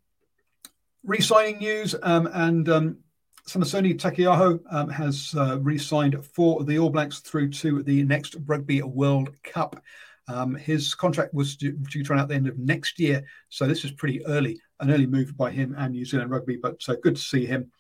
re-signing 1.04 1.58
news 1.58 1.94
um, 2.02 2.28
and 2.32 2.68
um, 2.68 2.98
Samisoni 3.46 3.94
Taukei'aho 3.98 4.60
um, 4.70 4.88
has 4.88 5.34
uh, 5.36 5.58
re-signed 5.60 6.24
for 6.24 6.64
the 6.64 6.78
All 6.78 6.90
Blacks 6.90 7.20
through 7.20 7.50
to 7.50 7.82
the 7.82 8.02
next 8.04 8.36
Rugby 8.46 8.82
World 8.82 9.30
Cup. 9.42 9.82
Um, 10.28 10.54
his 10.54 10.94
contract 10.94 11.34
was 11.34 11.56
due, 11.56 11.72
due, 11.72 12.04
to 12.04 12.12
run 12.12 12.20
out 12.20 12.28
the 12.28 12.34
end 12.34 12.46
of 12.46 12.58
next 12.58 12.98
year, 12.98 13.24
so 13.48 13.66
this 13.66 13.84
is 13.84 13.90
pretty 13.90 14.24
early, 14.26 14.60
an 14.80 14.90
early 14.90 15.06
move 15.06 15.36
by 15.36 15.50
him 15.50 15.74
and 15.76 15.92
New 15.92 16.04
Zealand 16.04 16.30
Rugby. 16.30 16.56
But 16.56 16.80
uh, 16.88 16.94
good 17.02 17.16
to 17.16 17.22
see 17.22 17.44
him 17.44 17.70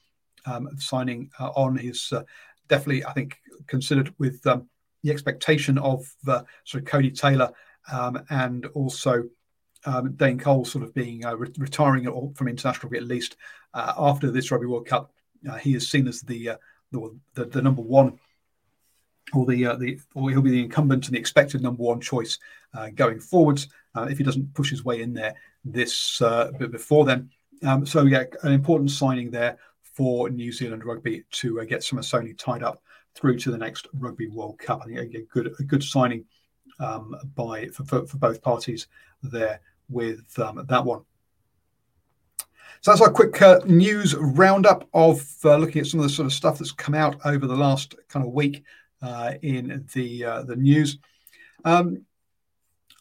um, 0.44 0.68
signing 0.78 1.30
uh, 1.38 1.50
on. 1.50 1.76
He's 1.76 2.12
uh, 2.12 2.24
definitely, 2.68 3.04
I 3.04 3.12
think, 3.12 3.38
considered 3.68 4.12
with 4.18 4.44
um, 4.46 4.68
the 5.02 5.10
expectation 5.10 5.78
of 5.78 6.10
uh, 6.26 6.42
sort 6.64 6.82
of 6.82 6.88
Codie 6.88 7.16
Taylor 7.16 7.50
um, 7.90 8.24
and 8.30 8.66
also 8.66 9.24
um, 9.84 10.12
Dane 10.12 10.38
Cole 10.38 10.64
sort 10.64 10.84
of 10.84 10.94
being 10.94 11.24
uh, 11.24 11.34
re- 11.34 11.52
retiring 11.58 12.04
from 12.34 12.48
international 12.48 12.84
rugby 12.84 12.98
at 12.98 13.04
least 13.04 13.36
uh, 13.74 13.92
after 13.96 14.30
this 14.30 14.50
Rugby 14.50 14.66
World 14.66 14.86
Cup. 14.86 15.12
he 15.60 15.74
is 15.74 15.90
seen 15.90 16.06
as 16.06 16.20
the, 16.20 16.52
the, 16.92 17.18
the 17.34 17.46
the 17.46 17.62
number 17.62 17.82
one 17.82 18.18
or 19.32 19.46
the 19.46 19.66
uh, 19.66 19.76
the 19.76 19.98
or 20.14 20.30
he'll 20.30 20.42
be 20.42 20.50
the 20.50 20.62
incumbent 20.62 21.06
and 21.06 21.14
the 21.14 21.20
expected 21.20 21.62
number 21.62 21.82
one 21.82 22.00
choice 22.00 22.38
uh, 22.74 22.88
going 22.94 23.20
forwards 23.20 23.68
uh, 23.94 24.06
if 24.10 24.18
he 24.18 24.24
doesn't 24.24 24.52
push 24.54 24.70
his 24.70 24.84
way 24.84 25.02
in 25.02 25.12
there 25.12 25.34
this 25.64 26.20
uh, 26.22 26.50
before 26.70 27.04
then. 27.04 27.30
Um, 27.62 27.86
so 27.86 28.02
yeah, 28.02 28.24
an 28.42 28.52
important 28.52 28.90
signing 28.90 29.30
there 29.30 29.58
for 29.92 30.30
New 30.30 30.52
Zealand 30.52 30.84
rugby 30.84 31.24
to 31.32 31.60
uh, 31.60 31.64
get 31.64 31.80
Samisoni 31.80 32.36
tied 32.36 32.62
up 32.62 32.82
through 33.14 33.38
to 33.38 33.50
the 33.50 33.58
next 33.58 33.88
Rugby 33.94 34.28
World 34.28 34.58
Cup. 34.58 34.80
I 34.82 34.86
think 34.86 35.14
a, 35.14 35.20
good 35.32 35.54
a 35.58 35.62
good 35.62 35.82
signing 35.82 36.24
um, 36.80 37.14
by 37.34 37.66
for, 37.66 37.84
for, 37.84 38.06
for, 38.06 38.16
both 38.16 38.42
parties 38.42 38.86
there 39.22 39.60
with 39.88 40.38
um, 40.38 40.64
that 40.68 40.84
one. 40.84 41.02
So 42.80 42.90
that's 42.90 43.02
our 43.02 43.12
quick 43.12 43.40
uh, 43.42 43.60
news 43.66 44.16
roundup 44.16 44.88
of 44.94 45.24
uh, 45.44 45.56
looking 45.56 45.80
at 45.80 45.86
some 45.86 46.00
of 46.00 46.04
the 46.04 46.10
sort 46.10 46.26
of 46.26 46.32
stuff 46.32 46.58
that's 46.58 46.72
come 46.72 46.94
out 46.94 47.16
over 47.24 47.46
the 47.46 47.54
last 47.54 47.94
kind 48.08 48.26
of 48.26 48.32
week 48.32 48.64
uh, 49.02 49.34
in 49.42 49.86
the 49.92 50.24
uh, 50.24 50.42
the 50.42 50.56
news. 50.56 50.98
Um, 51.64 52.04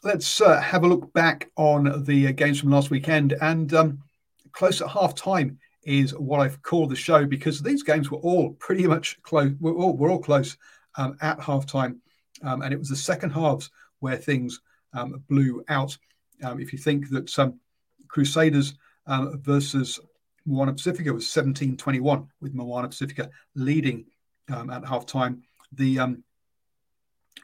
let's 0.03 0.41
uh, 0.41 0.59
have 0.59 0.83
a 0.83 0.87
look 0.87 1.11
back 1.13 1.49
on 1.55 2.03
the 2.03 2.33
games 2.33 2.59
from 2.59 2.71
last 2.71 2.89
weekend 2.89 3.33
and 3.41 3.73
um, 3.73 4.03
close 4.51 4.81
at 4.81 4.89
half 4.89 5.15
time 5.15 5.57
is 5.83 6.15
what 6.17 6.39
I've 6.39 6.61
called 6.61 6.89
the 6.89 6.95
show 6.95 7.25
because 7.25 7.61
these 7.61 7.83
games 7.83 8.11
were 8.11 8.19
all 8.19 8.53
pretty 8.53 8.87
much 8.87 9.21
close. 9.23 9.51
We're 9.59 9.73
all, 9.73 9.95
we're 9.95 10.11
all 10.11 10.21
close 10.21 10.57
um, 10.97 11.17
at 11.21 11.39
halftime, 11.39 11.97
um, 12.43 12.61
and 12.61 12.73
it 12.73 12.77
was 12.79 12.89
the 12.89 12.95
second 12.95 13.31
halves 13.31 13.69
where 13.99 14.17
things 14.17 14.59
um, 14.93 15.23
blew 15.29 15.63
out. 15.69 15.97
Um, 16.43 16.59
if 16.59 16.73
you 16.73 16.79
think 16.79 17.09
that 17.09 17.29
some 17.29 17.59
Crusaders 18.07 18.73
um, 19.07 19.39
versus 19.41 19.99
Moana 20.45 20.73
Pacifica 20.73 21.13
was 21.13 21.25
17-21 21.25 22.27
with 22.41 22.53
Moana 22.53 22.87
Pacifica 22.89 23.29
leading 23.55 24.05
um, 24.53 24.69
at 24.69 24.83
halftime, 24.83 25.41
the 25.71 25.99
um, 25.99 26.23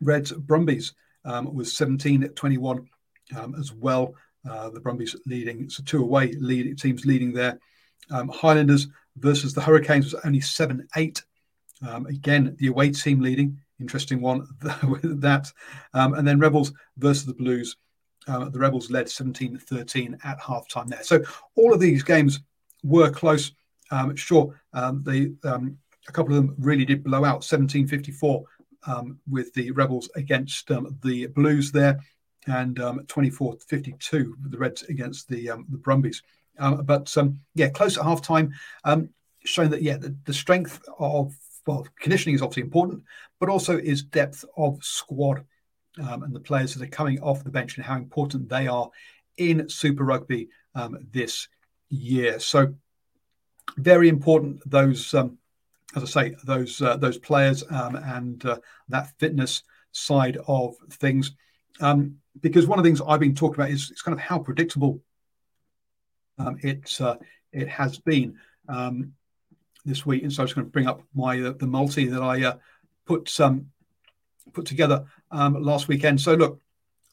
Reds 0.02 0.32
Brumbies 0.32 0.94
um, 1.26 1.54
was 1.54 1.76
17 1.76 2.30
21 2.30 2.88
um, 3.36 3.56
as 3.56 3.72
well. 3.74 4.14
Uh, 4.50 4.70
the 4.70 4.80
Brumbies 4.80 5.16
leading, 5.26 5.70
so 5.70 5.84
two 5.84 6.02
away 6.02 6.32
lead, 6.34 6.78
teams 6.78 7.06
leading 7.06 7.34
there. 7.34 7.60
Um, 8.12 8.30
Highlanders 8.30 8.88
versus 9.18 9.54
the 9.54 9.62
Hurricanes 9.62 10.06
was 10.06 10.22
only 10.26 10.40
7 10.40 10.88
8. 10.96 11.24
Um, 11.88 12.06
again, 12.08 12.56
the 12.60 12.68
away 12.68 12.92
team 12.92 13.22
leading. 13.22 13.60
Interesting 13.80 14.22
one 14.22 14.48
with 14.88 15.22
that. 15.22 15.52
Um, 15.94 16.14
and 16.14 16.28
then 16.28 16.40
Rebels 16.40 16.74
versus 16.98 17.26
the 17.26 17.34
Blues. 17.34 17.78
Uh, 18.28 18.50
the 18.50 18.60
Rebels 18.60 18.92
led 18.92 19.10
17 19.10 19.58
13 19.58 20.18
at 20.24 20.40
halftime 20.40 20.88
there. 20.88 21.04
So 21.04 21.24
all 21.56 21.74
of 21.74 21.80
these 21.80 22.04
games 22.04 22.40
were 22.84 23.10
close. 23.10 23.52
Um, 23.90 24.16
sure, 24.16 24.60
um, 24.74 25.02
they 25.04 25.32
um, 25.48 25.78
a 26.08 26.12
couple 26.12 26.36
of 26.36 26.44
them 26.44 26.56
really 26.60 26.84
did 26.84 27.04
blow 27.04 27.20
out 27.20 27.44
1754 27.46 28.44
um, 28.86 29.20
with 29.30 29.54
the 29.54 29.72
Rebels 29.72 30.10
against 30.16 30.70
um, 30.72 30.98
the 31.04 31.28
Blues 31.28 31.72
there, 31.72 32.00
and 32.48 32.80
um, 32.80 33.06
24 33.08 33.58
52 33.68 34.36
the 34.50 34.58
Reds 34.58 34.84
against 34.84 35.30
the 35.30 35.50
um, 35.52 35.66
the 35.70 35.78
Brumbies. 35.78 36.22
Um, 36.60 36.84
but 36.86 37.16
um, 37.18 37.40
yeah, 37.56 37.70
close 37.70 37.98
at 37.98 38.04
half 38.04 38.22
time, 38.22 38.54
showing 39.44 39.70
that 39.70 39.82
yeah, 39.82 39.98
the, 39.98 40.16
the 40.26 40.34
strength 40.34 40.82
of 41.00 41.34
well, 41.66 41.86
conditioning 42.00 42.36
is 42.36 42.42
obviously 42.42 42.64
important, 42.64 43.04
but 43.40 43.50
also 43.50 43.78
is 43.78 44.04
depth 44.04 44.46
of 44.56 44.84
squad 44.84 45.46
and 45.98 46.34
the 46.34 46.40
players 46.40 46.74
that 46.74 46.84
are 46.84 46.92
coming 46.92 47.20
off 47.22 47.44
the 47.44 47.50
bench 47.50 47.76
and 47.76 47.86
how 47.86 47.96
important 47.96 48.48
they 48.48 48.68
are 48.68 48.90
in 49.38 49.68
Super 49.68 50.04
Rugby 50.04 50.50
this 51.12 51.48
year. 51.90 52.40
So 52.40 52.74
very 53.78 54.08
important 54.08 54.62
those 54.70 55.14
um, 55.14 55.38
as 55.96 56.04
I 56.04 56.06
say, 56.06 56.36
those 56.44 56.82
uh, 56.82 56.98
those 56.98 57.18
players 57.18 57.64
um, 57.70 57.96
and 57.96 58.46
uh, 58.46 58.58
that 58.90 59.12
fitness 59.20 59.64
side 59.92 60.38
of 60.48 60.76
things. 60.92 61.36
Um, 61.80 62.18
because 62.40 62.68
one 62.68 62.80
of 62.80 62.84
the 62.84 62.90
things 62.90 63.02
I've 63.06 63.20
been 63.20 63.36
talking 63.36 63.56
about 63.56 63.72
is, 63.72 63.92
is 63.92 64.02
kind 64.02 64.18
of 64.18 64.24
how 64.24 64.40
predictable 64.40 65.02
um, 66.38 66.58
it 66.62 67.00
uh, 67.02 67.16
it 67.52 67.68
has 67.68 68.00
been 68.00 68.38
um, 68.68 69.14
this 69.86 70.06
week. 70.06 70.24
And 70.24 70.32
so 70.32 70.44
I'm 70.44 70.50
going 70.50 70.66
to 70.66 70.72
bring 70.72 70.88
up 70.88 71.02
my 71.14 71.40
uh, 71.42 71.54
the 71.54 71.68
multi 71.68 72.08
that 72.08 72.22
I 72.22 72.44
uh, 72.44 72.56
put 73.06 73.40
um, 73.40 73.68
put 74.54 74.66
together 74.66 75.06
um, 75.32 75.62
last 75.62 75.88
weekend. 75.88 76.22
So 76.22 76.34
look, 76.36 76.62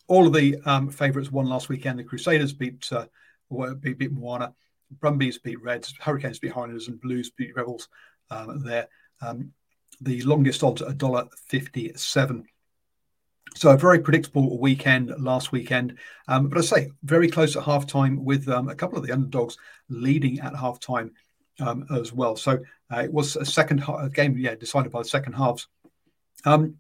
all 0.07 0.27
of 0.27 0.33
the 0.33 0.57
favourites 0.93 1.33
won 1.33 1.47
last 1.47 1.69
weekend. 1.69 1.99
The 1.99 2.05
Crusaders 2.05 2.53
beat 2.53 2.91
uh, 2.93 3.07
beat, 3.81 3.99
beat 3.99 4.13
Moana. 4.13 4.55
Brumbies 5.01 5.39
beat 5.39 5.61
Reds, 5.63 5.95
Hurricanes 5.99 6.39
beat 6.39 6.53
Highlanders, 6.53 6.89
and 6.89 7.01
Blues 7.01 7.31
beat 7.31 7.57
Rebels 7.57 7.89
um, 8.31 8.63
there. 8.65 8.89
Um, 9.21 9.53
the 10.01 10.23
longest 10.23 10.63
odds 10.63 10.83
at 10.83 10.99
$1.57. 10.99 12.45
So 13.55 13.71
a 13.71 13.77
very 13.77 14.01
predictable 14.01 14.59
weekend 14.59 15.13
last 15.19 15.53
weekend. 15.53 15.97
Um, 16.27 16.49
but 16.49 16.59
I 16.59 16.61
say 16.63 16.91
very 17.05 17.31
close 17.31 17.57
at 17.57 17.63
halftime 17.63 18.19
with 18.19 18.49
um, 18.49 18.69
a 18.69 18.75
couple 18.75 18.99
of 18.99 19.07
the 19.07 19.13
underdogs 19.13 19.57
leading 19.89 20.41
at 20.41 20.55
halftime 20.55 21.11
um, 21.61 21.87
as 21.95 22.13
well. 22.13 22.35
So 22.35 22.59
uh, 22.93 22.99
it 22.99 23.13
was 23.13 23.37
a 23.37 23.45
second 23.45 23.79
ha- 23.79 24.09
game, 24.09 24.37
yeah, 24.37 24.57
decided 24.57 24.91
by 24.91 25.03
the 25.03 25.09
second 25.09 25.35
halves. 25.35 25.69
Um, 26.45 26.79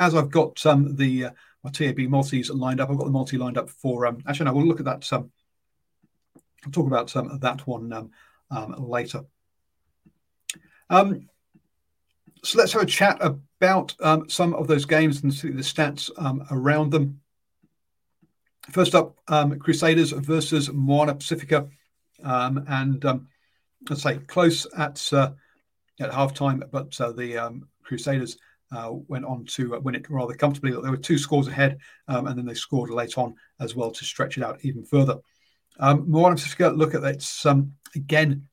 as 0.00 0.14
I've 0.14 0.30
got 0.30 0.64
um, 0.64 0.96
the 0.96 1.26
uh, 1.26 1.30
my 1.62 1.70
TAB 1.70 1.98
multis 2.00 2.50
lined 2.50 2.80
up, 2.80 2.90
I've 2.90 2.98
got 2.98 3.04
the 3.04 3.10
multi 3.10 3.36
lined 3.36 3.58
up 3.58 3.68
for. 3.68 4.06
Um, 4.06 4.22
actually, 4.26 4.46
no, 4.46 4.54
we'll 4.54 4.66
look 4.66 4.80
at 4.80 4.86
that. 4.86 5.12
Um, 5.12 5.30
I'll 6.64 6.72
talk 6.72 6.86
about 6.86 7.12
that 7.40 7.66
one 7.66 8.10
later. 8.78 9.24
Um, 10.88 11.28
so 12.44 12.58
let's 12.58 12.72
have 12.74 12.82
a 12.82 12.86
chat 12.86 13.18
about 13.22 13.94
um, 14.00 14.28
some 14.28 14.54
of 14.54 14.68
those 14.68 14.84
games 14.84 15.22
and 15.22 15.32
see 15.32 15.50
the 15.50 15.62
stats 15.62 16.10
um, 16.18 16.46
around 16.50 16.90
them. 16.90 17.20
First 18.70 18.94
up, 18.94 19.16
um, 19.28 19.58
Crusaders 19.58 20.12
versus 20.12 20.70
Moana 20.70 21.14
Pacifica. 21.14 21.68
um, 22.22 22.64
and 22.68 23.04
um, 23.04 23.28
let's 23.88 24.02
say 24.02 24.18
close 24.18 24.66
at 24.76 25.10
uh, 25.12 25.32
at 26.00 26.10
halftime, 26.10 26.62
but 26.70 26.98
uh, 27.00 27.12
the 27.12 27.38
um, 27.38 27.66
Crusaders 27.82 28.36
uh, 28.72 28.90
went 28.92 29.24
on 29.24 29.44
to 29.46 29.76
uh, 29.76 29.80
win 29.80 29.94
it 29.94 30.08
rather 30.10 30.34
comfortably. 30.34 30.70
They 30.70 30.90
were 30.90 30.96
two 30.96 31.18
scores 31.18 31.48
ahead, 31.48 31.78
and 32.08 32.38
then 32.38 32.46
they 32.46 32.54
scored 32.54 32.90
late 32.90 33.16
on 33.16 33.34
as 33.60 33.74
well 33.74 33.90
to 33.90 34.04
stretch 34.04 34.36
it 34.36 34.44
out 34.44 34.58
even 34.62 34.84
further. 34.84 35.16
Moana 35.80 36.36
Pacifica, 36.36 36.68
look 36.68 36.94
at 36.94 37.02
that. 37.02 37.22
Again, 37.94 38.48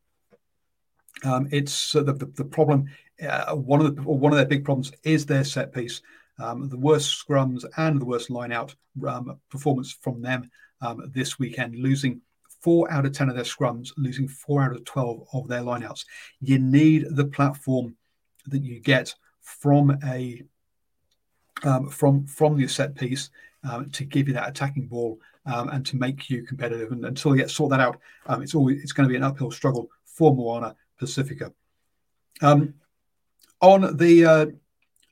um, 1.23 1.47
it's 1.51 1.95
uh, 1.95 2.03
the, 2.03 2.13
the, 2.13 2.45
problem. 2.45 2.85
Uh, 3.21 3.55
one 3.55 3.83
of 3.83 3.95
the 3.95 4.01
one 4.01 4.31
of 4.31 4.37
their 4.37 4.45
big 4.45 4.65
problems 4.65 4.91
is 5.03 5.25
their 5.25 5.43
set 5.43 5.73
piece. 5.73 6.01
Um, 6.39 6.69
the 6.69 6.77
worst 6.77 7.23
scrums 7.23 7.65
and 7.77 8.01
the 8.01 8.05
worst 8.05 8.29
line 8.29 8.51
out 8.51 8.73
um, 9.07 9.39
performance 9.49 9.91
from 9.91 10.21
them 10.21 10.49
um, 10.81 11.11
this 11.13 11.37
weekend, 11.37 11.75
losing 11.75 12.21
four 12.61 12.91
out 12.91 13.05
of 13.05 13.11
10 13.11 13.29
of 13.29 13.35
their 13.35 13.43
scrums, 13.43 13.91
losing 13.97 14.27
four 14.27 14.63
out 14.63 14.71
of 14.71 14.83
12 14.85 15.27
of 15.33 15.47
their 15.47 15.61
lineouts. 15.61 16.05
You 16.39 16.59
need 16.59 17.07
the 17.11 17.25
platform 17.25 17.95
that 18.47 18.63
you 18.63 18.79
get 18.79 19.13
from 19.41 19.97
a 20.03 20.43
um, 21.63 21.89
from 21.89 22.25
from 22.25 22.57
your 22.57 22.69
set 22.69 22.95
piece 22.95 23.29
um, 23.63 23.89
to 23.91 24.03
give 24.03 24.27
you 24.27 24.33
that 24.33 24.49
attacking 24.49 24.87
ball 24.87 25.19
um, 25.45 25.69
and 25.69 25.85
to 25.85 25.97
make 25.97 26.29
you 26.29 26.43
competitive. 26.43 26.91
And 26.91 27.05
until 27.05 27.35
you 27.35 27.41
get 27.41 27.51
sort 27.51 27.69
that 27.71 27.79
out, 27.79 27.99
it's 28.29 28.55
always 28.55 28.81
it's 28.81 28.93
going 28.93 29.07
to 29.07 29.11
be 29.11 29.17
an 29.17 29.23
uphill 29.23 29.51
struggle 29.51 29.89
for 30.05 30.33
Moana 30.33 30.75
Pacifica. 30.97 31.53
Um, 32.41 32.73
on 33.61 33.95
the 33.97 34.25
uh, 34.25 34.45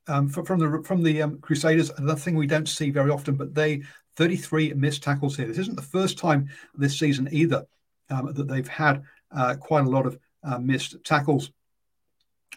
um, 0.08 0.28
from 0.28 0.60
the 0.60 0.84
from 0.84 1.04
the 1.04 1.22
um, 1.22 1.40
Crusaders, 1.40 1.92
another 1.92 2.20
thing 2.20 2.36
we 2.36 2.48
don't 2.48 2.68
see 2.68 2.90
very 2.90 3.12
often, 3.12 3.36
but 3.36 3.54
they 3.54 3.84
33 4.16 4.74
missed 4.74 5.04
tackles 5.04 5.38
here. 5.38 5.48
This 5.48 5.60
isn't 5.60 5.76
the 5.76 5.82
first 5.82 6.18
time 6.18 6.50
this 6.76 6.98
season 6.98 7.30
either 7.32 7.66
um, 8.10 8.34
that 8.34 8.48
they've 8.48 8.68
had 8.68 9.04
uh, 9.32 9.56
quite 9.56 9.86
a 9.86 9.90
lot 9.90 10.06
of 10.06 10.18
uh, 10.44 10.58
missed 10.58 10.96
tackles. 11.04 11.52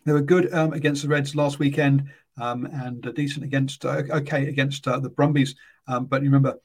They 0.05 0.13
were 0.13 0.23
good 0.23 0.53
um, 0.53 0.73
against 0.73 1.03
the 1.03 1.09
Reds 1.09 1.37
last 1.37 1.59
weekend 1.59 2.11
um, 2.41 2.65
and 2.67 3.15
decent 3.15 3.45
against 3.45 3.85
uh, 3.85 4.03
okay 4.11 4.49
against 4.49 4.89
uh, 4.89 4.99
the 4.99 5.11
Brumbies, 5.11 5.55
um, 5.87 6.07
but 6.07 6.23
remember 6.23 6.59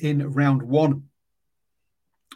in 0.00 0.32
round 0.32 0.62
one. 0.62 1.04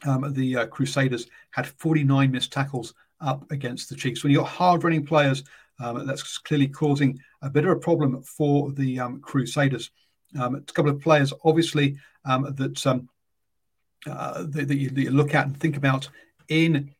the 0.05 0.57
uh, 0.57 0.67
Crusaders 0.67 1.27
had 1.53 1.67
49 1.67 2.31
missed 2.31 2.53
tackles 2.53 2.93
up 3.21 3.51
against 3.51 3.89
the 3.89 3.97
Chiefs. 3.97 4.23
When 4.23 4.33
you've 4.33 4.43
got 4.43 4.51
hard 4.51 4.85
running 4.85 5.07
players 5.07 5.43
um, 5.81 6.07
that's 6.07 6.39
clearly 6.39 6.69
causing 6.69 7.19
a 7.43 7.51
bit 7.51 7.65
of 7.65 7.71
a 7.71 7.77
problem 7.77 8.23
for 8.23 8.73
the 8.73 9.01
um, 9.01 9.21
Crusaders. 9.21 9.91
Um, 10.39 10.55
a 10.55 10.61
couple 10.61 10.91
of 10.91 11.01
players, 11.01 11.33
obviously, 11.45 11.97
um, 12.25 12.55
that, 12.57 12.87
uh, 12.87 14.43
that, 14.45 14.69
that, 14.69 14.77
you, 14.77 14.91
that, 14.91 15.03
you, 15.03 15.11
look 15.11 15.35
at 15.35 15.47
and 15.47 15.59
think 15.59 15.77
about 15.77 16.09
in 16.49 16.95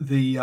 the 0.00 0.38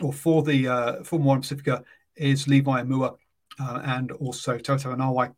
or 0.00 0.12
for 0.12 0.42
the 0.42 0.68
uh, 0.68 1.02
for 1.02 1.18
Moana 1.18 1.40
Pacifica 1.40 1.84
is 2.16 2.48
Levi 2.48 2.82
Aumua 2.82 3.16
uh, 3.58 3.80
and 3.84 4.12
also 4.12 4.58
Toto 4.58 4.94
Anawai. 4.94 5.34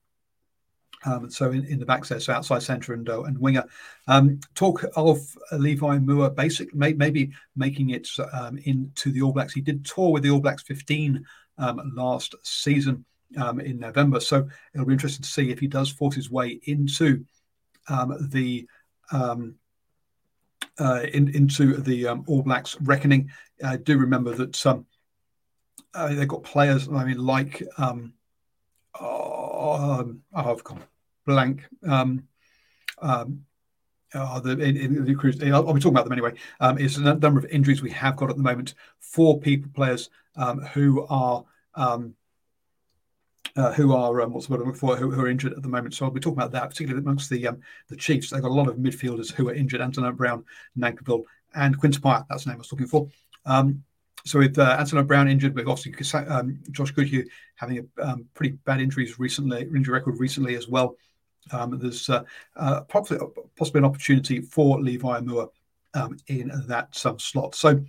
Um, 1.05 1.29
so 1.31 1.51
in, 1.51 1.65
in 1.65 1.81
the 1.81 1.87
back 1.87 2.07
there, 2.07 2.21
so 2.21 2.33
outside 2.33 2.63
centre 2.63 2.95
and 2.95 3.09
uh, 3.09 3.23
and 3.23 3.37
winger. 3.39 3.65
Um, 4.07 4.41
talk 4.55 4.85
of 4.95 5.19
Levi 5.51 5.99
Aumua, 5.99 6.35
basic 6.35 6.75
may, 6.75 6.93
maybe 6.93 7.33
making 7.57 7.91
it 7.91 8.09
um, 8.33 8.59
into 8.59 9.11
the 9.11 9.23
All 9.23 9.33
Blacks. 9.33 9.53
He 9.53 9.61
did 9.61 9.85
tour 9.85 10.11
with 10.11 10.23
the 10.23 10.31
All 10.31 10.41
Blacks 10.41 10.63
15 10.63 11.17
um, 11.17 11.25
last 11.95 12.35
season 12.43 13.05
um, 13.37 13.61
in 13.61 13.79
November. 13.79 14.21
So 14.21 14.49
it'll 14.75 14.87
be 14.87 14.93
interesting 14.93 15.23
to 15.23 15.29
see 15.29 15.51
if 15.51 15.59
he 15.59 15.67
does 15.67 15.91
force 15.91 16.15
his 16.15 16.31
way 16.31 16.61
into 16.65 17.25
um, 17.89 18.29
the 18.31 18.67
um, 19.11 19.57
uh, 20.79 21.03
in, 21.13 21.29
into 21.35 21.77
the 21.77 22.07
um, 22.07 22.25
All 22.27 22.43
Blacks 22.43 22.81
reckoning. 22.81 23.31
I 23.63 23.77
do 23.77 23.99
remember 23.99 24.35
that 24.35 24.67
uh, 25.95 26.15
they've 26.15 26.29
got 26.29 26.45
players. 26.45 26.89
I 26.89 27.05
mean, 27.05 27.19
like 27.19 27.63
um, 27.79 28.15
oh, 29.01 30.15
I've 30.35 30.65
gone 30.65 30.83
blank. 31.27 31.67
Um, 31.87 32.27
um, 33.01 33.45
the, 34.13 34.53
in, 34.53 34.77
in 34.77 35.05
the 35.05 35.53
I'll, 35.53 35.67
I'll, 35.67 35.75
be 35.75 35.81
talking 35.81 35.95
about 35.95 36.05
them 36.05 36.13
anyway. 36.13 36.35
Um, 36.61 36.79
is 36.79 36.97
the 36.97 37.15
number 37.15 37.39
of 37.39 37.47
injuries 37.47 37.83
we 37.83 37.91
have 37.91 38.17
got 38.17 38.31
at 38.31 38.37
the 38.37 38.43
moment. 38.43 38.75
Four 39.01 39.41
people, 39.41 39.71
players 39.75 40.11
um, 40.37 40.61
who 40.61 41.07
are 41.09 41.45
um, 41.75 42.15
uh, 43.57 43.73
who 43.73 43.95
are 43.95 44.23
um, 44.23 44.33
what's 44.33 44.47
the 44.47 44.57
word 44.57 44.79
for, 44.79 44.97
who, 44.97 45.11
who, 45.11 45.21
are 45.21 45.29
injured 45.29 45.53
at 45.53 45.63
the 45.63 45.69
moment. 45.69 45.95
So 45.95 46.05
I'll 46.05 46.11
be 46.11 46.21
talking 46.21 46.39
about 46.39 46.53
that, 46.53 46.71
particularly 46.71 47.03
amongst 47.03 47.29
the 47.29 47.49
um, 47.49 47.61
the 47.89 47.97
Chiefs. 47.97 48.31
They've 48.31 48.43
got 48.43 48.51
a 48.51 48.55
lot 48.55 48.69
of 48.69 48.77
midfielders 48.77 49.31
who 49.33 49.49
are 49.49 49.55
injured: 49.55 49.81
Antonio 49.81 50.13
Brown, 50.13 50.45
Nankivell, 50.79 51.25
and 51.55 51.79
Pyatt. 51.79 52.27
That's 52.29 52.45
the 52.45 52.51
name 52.51 52.57
I 52.57 52.59
was 52.59 52.73
looking 52.73 52.87
for. 52.87 53.09
Um, 53.45 53.85
so 54.25 54.39
with 54.39 54.59
uh, 54.59 54.77
Antonio 54.79 55.05
Brown 55.05 55.29
injured, 55.29 55.55
with 55.55 55.67
obviously 55.67 56.19
um, 56.27 56.61
Josh 56.71 56.93
Goodhue 56.93 57.25
having 57.57 57.89
a 57.99 58.03
um, 58.03 58.27
pretty 58.35 58.57
bad 58.65 58.81
injuries 58.81 59.19
recently, 59.19 59.63
injury 59.63 59.95
record 59.95 60.19
recently 60.21 60.55
as 60.55 60.69
well. 60.69 60.97
Um, 61.51 61.77
there's 61.79 62.09
uh, 62.09 62.23
uh, 62.57 62.83
possibly, 62.83 63.27
possibly 63.57 63.81
an 63.81 63.85
opportunity 63.85 64.41
for 64.41 64.81
Levi 64.81 65.21
Aumua 65.21 65.49
um, 65.95 66.17
in 66.29 66.53
that 66.69 66.95
slot. 66.95 67.57
So 67.57 67.83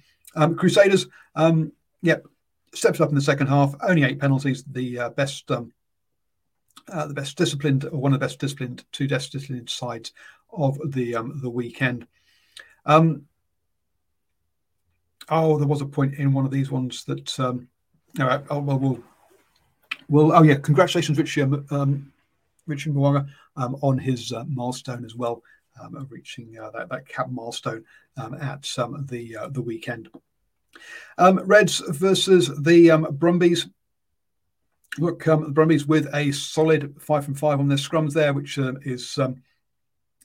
Crusaders, 0.57 1.05
yep, 2.01 2.25
steps 2.73 2.99
up 2.99 3.09
in 3.09 3.15
the 3.15 3.21
second 3.21 3.47
half. 3.47 3.75
Only 3.81 4.03
eight 4.03 4.19
penalties. 4.19 4.63
The 4.63 4.99
uh, 4.99 5.09
best, 5.09 5.49
um, 5.51 5.71
uh, 6.91 7.07
the 7.07 7.13
best 7.13 7.37
disciplined, 7.37 7.85
or 7.85 7.99
one 7.99 8.13
of 8.13 8.19
the 8.19 8.25
best 8.25 8.39
disciplined, 8.39 8.85
two 8.91 9.07
best 9.07 9.31
disciplined 9.31 9.69
sides 9.69 10.11
of 10.51 10.77
the 10.91 11.15
um, 11.15 11.39
the 11.41 11.49
weekend. 11.49 12.07
Um, 12.85 13.23
oh, 15.29 15.57
there 15.57 15.67
was 15.67 15.81
a 15.81 15.85
point 15.85 16.15
in 16.15 16.33
one 16.33 16.45
of 16.45 16.51
these 16.51 16.71
ones 16.71 17.03
that. 17.05 17.39
Um, 17.39 17.67
all 18.19 18.27
right. 18.27 18.43
Oh, 18.49 18.59
well, 18.59 18.79
we'll. 18.79 19.03
Well, 20.09 20.33
oh 20.33 20.43
yeah, 20.43 20.55
congratulations, 20.55 21.17
Richie, 21.17 21.43
um, 21.43 21.65
um 21.71 22.11
Richie 22.67 22.91
Mo'unga, 22.91 23.27
um, 23.55 23.77
on 23.81 23.97
his 23.97 24.31
uh, 24.31 24.43
milestone 24.47 25.05
as 25.05 25.15
well, 25.15 25.41
um, 25.81 26.07
reaching 26.09 26.57
uh, 26.59 26.69
that, 26.71 26.89
that 26.89 27.07
cap 27.07 27.29
milestone 27.31 27.83
um, 28.17 28.33
at 28.35 28.67
um, 28.77 29.05
the 29.09 29.37
uh, 29.37 29.47
the 29.47 29.61
weekend. 29.61 30.09
Um, 31.17 31.39
Reds 31.45 31.79
versus 31.89 32.51
the 32.61 32.91
um, 32.91 33.07
Brumbies. 33.11 33.67
Look, 34.97 35.27
um, 35.27 35.43
the 35.43 35.49
Brumbies 35.49 35.85
with 35.85 36.13
a 36.13 36.31
solid 36.31 36.95
five 36.99 37.25
from 37.25 37.35
five 37.35 37.59
on 37.59 37.67
their 37.67 37.77
scrums 37.77 38.13
there, 38.13 38.33
which 38.33 38.59
uh, 38.59 38.73
is 38.83 39.17
um, 39.17 39.41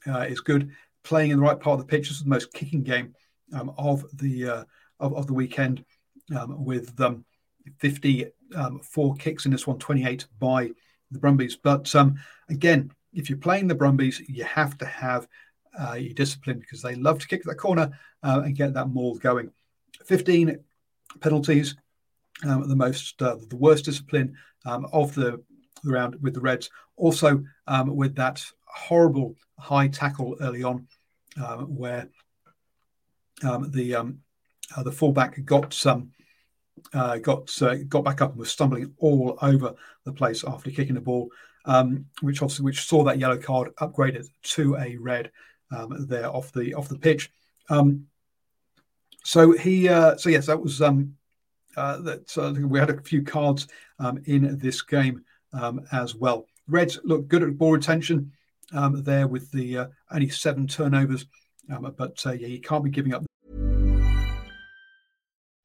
uh, 0.07 0.21
is 0.21 0.39
good. 0.39 0.71
Playing 1.03 1.31
in 1.31 1.37
the 1.37 1.43
right 1.43 1.59
part 1.59 1.79
of 1.79 1.85
the 1.85 1.89
pitch. 1.89 2.07
This 2.07 2.17
is 2.17 2.23
the 2.23 2.29
most 2.29 2.53
kicking 2.53 2.83
game 2.83 3.15
um, 3.53 3.71
of 3.77 4.05
the 4.13 4.49
uh, 4.49 4.63
of, 4.99 5.15
of, 5.15 5.27
the 5.27 5.33
weekend, 5.33 5.83
um, 6.37 6.63
with 6.63 6.95
54 7.77 9.15
kicks 9.15 9.45
in 9.45 9.51
this 9.51 9.65
one, 9.65 9.79
28 9.79 10.27
by 10.39 10.71
the 11.09 11.19
Brumbies. 11.19 11.55
But 11.55 11.93
again, 12.49 12.91
if 13.13 13.29
you're 13.29 13.39
playing 13.39 13.67
the 13.67 13.75
Brumbies, 13.75 14.21
you 14.27 14.43
have 14.43 14.77
to 14.79 14.85
have 14.85 15.27
uh, 15.79 15.93
your 15.93 16.13
discipline 16.13 16.59
because 16.59 16.81
they 16.81 16.95
love 16.95 17.19
to 17.19 17.27
kick 17.27 17.43
that 17.43 17.55
corner 17.55 17.97
uh, 18.23 18.41
and 18.43 18.55
get 18.55 18.73
that 18.73 18.89
maul 18.89 19.15
going. 19.15 19.51
15 20.09 20.57
penalties, 21.21 21.75
um, 22.43 22.67
the 22.67 22.75
most, 22.75 23.21
uh, 23.21 23.37
the 23.47 23.55
worst 23.55 23.85
discipline 23.85 24.35
um, 24.65 24.87
of 24.91 25.13
the, 25.13 25.39
the, 25.83 25.91
round 25.91 26.15
with 26.19 26.33
the 26.33 26.39
Reds. 26.39 26.71
Also, 26.95 27.43
um, 27.67 27.95
with 27.95 28.15
that 28.15 28.43
horrible 28.65 29.35
high 29.59 29.87
tackle 29.87 30.35
early 30.41 30.63
on, 30.63 30.87
uh, 31.39 31.57
where 31.57 32.09
um, 33.43 33.69
the 33.69 33.95
um, 33.95 34.19
uh, 34.75 34.83
the 34.83 34.91
fullback 34.91 35.45
got 35.45 35.73
some. 35.73 36.11
Uh, 36.93 37.17
got 37.17 37.61
uh, 37.61 37.75
got 37.89 38.05
back 38.05 38.21
up 38.21 38.31
and 38.31 38.39
was 38.39 38.49
stumbling 38.49 38.93
all 38.99 39.37
over 39.41 39.75
the 40.05 40.13
place 40.13 40.45
after 40.47 40.71
kicking 40.71 40.95
the 40.95 41.01
ball, 41.01 41.29
um, 41.65 42.05
which 42.21 42.41
obviously 42.41 42.63
which 42.63 42.87
saw 42.87 43.03
that 43.03 43.19
yellow 43.19 43.37
card 43.37 43.75
upgraded 43.81 44.25
to 44.41 44.77
a 44.77 44.95
red 44.95 45.29
there 45.99 46.33
off 46.33 46.53
the 46.53 46.73
off 46.73 46.87
the 46.87 46.97
pitch. 46.97 47.31
Um, 47.69 48.07
so 49.29 49.51
he, 49.51 49.87
uh, 49.87 50.17
so 50.17 50.29
yes, 50.29 50.47
that 50.47 50.59
was 50.59 50.81
um, 50.81 51.13
uh, 51.77 51.97
that. 52.01 52.35
Uh, 52.35 52.51
we 52.65 52.79
had 52.79 52.89
a 52.89 52.99
few 53.03 53.21
cards 53.21 53.67
um, 53.99 54.19
in 54.25 54.57
this 54.57 54.81
game 54.81 55.23
um, 55.53 55.81
as 55.91 56.15
well. 56.15 56.47
Reds 56.67 56.99
look 57.03 57.27
good 57.27 57.43
at 57.43 57.55
ball 57.55 57.73
retention 57.73 58.31
um, 58.73 59.03
there 59.03 59.27
with 59.27 59.51
the 59.51 59.77
uh, 59.77 59.85
only 60.09 60.29
seven 60.29 60.65
turnovers, 60.65 61.27
um, 61.71 61.93
but 61.95 62.19
uh, 62.25 62.31
yeah, 62.31 62.47
you 62.47 62.59
can't 62.59 62.83
be 62.83 62.89
giving 62.89 63.13
up. 63.13 63.23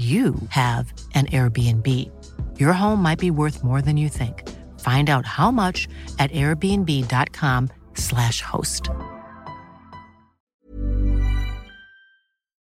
you 0.00 0.34
have 0.48 0.92
an 1.14 1.26
Airbnb. 1.26 1.86
Your 2.58 2.72
home 2.72 3.02
might 3.02 3.18
be 3.18 3.30
worth 3.30 3.62
more 3.62 3.82
than 3.82 3.98
you 3.98 4.08
think. 4.08 4.48
Find 4.80 5.10
out 5.10 5.26
how 5.26 5.50
much 5.50 5.86
at 6.18 6.32
airbnb.com/slash 6.32 8.40
host. 8.40 8.88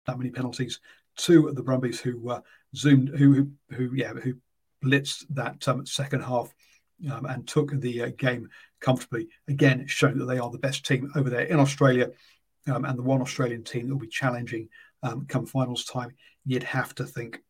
that 0.06 0.18
many 0.18 0.30
penalties 0.30 0.80
to 1.16 1.52
the 1.52 1.64
Brumbies, 1.64 2.00
who 2.00 2.30
uh, 2.30 2.42
zoomed, 2.76 3.10
who, 3.10 3.34
who, 3.34 3.50
who, 3.72 3.92
yeah, 3.96 4.14
who 4.14 4.36
blitzed 4.84 5.26
that 5.32 5.68
um, 5.68 5.86
second 5.86 6.22
half 6.22 6.54
um, 7.12 7.26
and 7.26 7.48
took 7.48 7.72
the 7.72 8.04
uh, 8.04 8.12
game 8.18 8.50
comfortably. 8.80 9.28
Again, 9.48 9.86
showing 9.88 10.18
that 10.18 10.26
they 10.26 10.40
are 10.40 10.50
the 10.50 10.58
best 10.58 10.86
team 10.86 11.12
over 11.16 11.30
there 11.30 11.46
in 11.46 11.60
Australia, 11.60 12.12
um, 12.68 12.86
and 12.86 12.98
the 12.98 13.04
one 13.04 13.22
Australian 13.22 13.64
team 13.64 13.88
that 13.88 13.94
will 13.94 14.02
be 14.02 14.08
challenging 14.08 14.70
um, 15.04 15.26
come 15.28 15.46
finals 15.46 15.86
time. 15.86 16.16
You'd 16.46 16.64
have 16.64 16.94
to 16.96 17.06
think. 17.06 17.42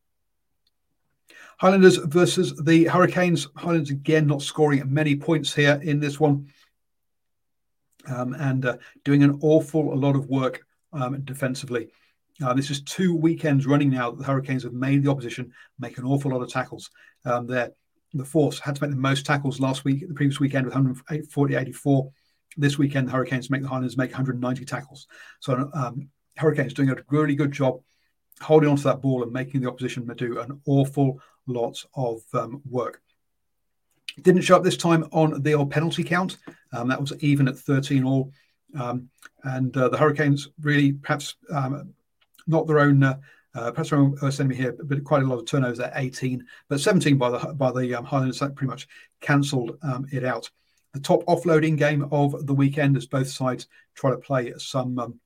Highlanders 1.60 1.97
versus 1.97 2.56
the 2.63 2.86
Hurricanes. 2.86 3.47
Highlanders 3.56 3.91
again 3.91 4.27
not 4.27 4.41
scoring 4.41 4.82
many 4.91 5.15
points 5.15 5.53
here 5.53 5.79
in 5.84 5.99
this 5.99 6.19
one, 6.19 6.47
um, 8.08 8.34
and 8.34 8.65
uh, 8.65 8.77
doing 9.03 9.23
an 9.23 9.39
awful 9.41 9.97
lot 9.97 10.15
of 10.15 10.27
work 10.27 10.65
um, 10.91 11.21
defensively. 11.21 11.89
Uh, 12.43 12.53
this 12.53 12.71
is 12.71 12.82
two 12.82 13.15
weekends 13.15 13.65
running 13.67 13.89
now 13.89 14.12
that 14.12 14.17
the 14.17 14.25
Hurricanes 14.25 14.63
have 14.63 14.73
made 14.73 15.03
the 15.03 15.12
opposition 15.12 15.53
make 15.79 15.97
an 15.97 16.06
awful 16.06 16.32
lot 16.32 16.41
of 16.41 16.49
tackles. 16.49 16.89
Um, 17.25 17.47
the 18.13 18.25
Force 18.25 18.60
had 18.60 18.75
to 18.75 18.84
make 18.84 18.91
the 18.91 18.97
most 18.97 19.25
tackles 19.25 19.60
last 19.60 19.86
week, 19.86 20.08
the 20.08 20.13
previous 20.13 20.39
weekend 20.39 20.65
with 20.65 20.75
140, 20.75 21.56
84. 21.56 22.12
This 22.58 22.77
weekend, 22.77 23.08
the 23.08 23.12
Hurricanes 23.12 23.49
make 23.49 23.62
the 23.62 23.67
Highlanders 23.67 23.97
make 23.97 24.12
190 24.12 24.65
tackles. 24.65 25.08
So 25.39 25.69
um, 25.73 26.10
Hurricanes 26.38 26.73
doing 26.73 26.89
a 26.89 26.97
really 27.10 27.36
good 27.36 27.51
job 27.51 27.82
holding 28.43 28.69
onto 28.69 28.84
that 28.84 29.01
ball 29.01 29.23
and 29.23 29.32
making 29.32 29.62
the 29.62 29.69
opposition 29.69 30.06
do 30.15 30.39
an 30.39 30.60
awful 30.65 31.19
lot 31.47 31.84
of 31.95 32.21
um, 32.34 32.62
work. 32.69 33.01
Didn't 34.21 34.41
show 34.41 34.56
up 34.56 34.63
this 34.63 34.77
time 34.77 35.06
on 35.12 35.41
the 35.41 35.56
old 35.56 35.71
penalty 35.71 36.03
count. 36.03 36.38
Um, 36.71 36.88
that 36.89 37.01
was 37.01 37.13
even 37.21 37.47
at 37.47 37.58
13 37.58 38.03
all. 38.03 38.32
Um, 38.79 39.10
and 39.43 39.75
uh, 39.75 39.89
the 39.89 39.97
Hurricanes 39.97 40.49
really 40.62 40.93
perhaps 40.93 41.36
um, 41.51 41.93
not 42.47 42.67
their 42.67 42.79
own, 42.79 43.03
uh, 43.03 43.17
uh, 43.56 43.71
perhaps 43.71 43.93
own 43.93 44.17
worst 44.21 44.39
enemy 44.39 44.56
here, 44.56 44.75
but 44.84 45.03
quite 45.03 45.23
a 45.23 45.25
lot 45.25 45.39
of 45.39 45.45
turnovers 45.45 45.79
at 45.79 45.93
18, 45.95 46.45
but 46.69 46.79
17 46.79 47.17
by 47.17 47.29
the 47.29 47.53
by 47.53 47.71
the 47.71 47.93
um, 47.95 48.06
Highlanders 48.06 48.39
that 48.39 48.56
pretty 48.56 48.69
much 48.69 48.88
cancelled 49.21 49.77
um, 49.84 50.08
it 50.12 50.23
out. 50.23 50.49
The 50.93 50.99
top 50.99 51.23
offloading 51.25 51.77
game 51.77 52.08
of 52.12 52.45
the 52.45 52.53
weekend 52.53 52.97
as 52.97 53.08
both 53.08 53.27
sides 53.27 53.67
try 53.95 54.12
to 54.12 54.17
play 54.17 54.53
some 54.58 55.19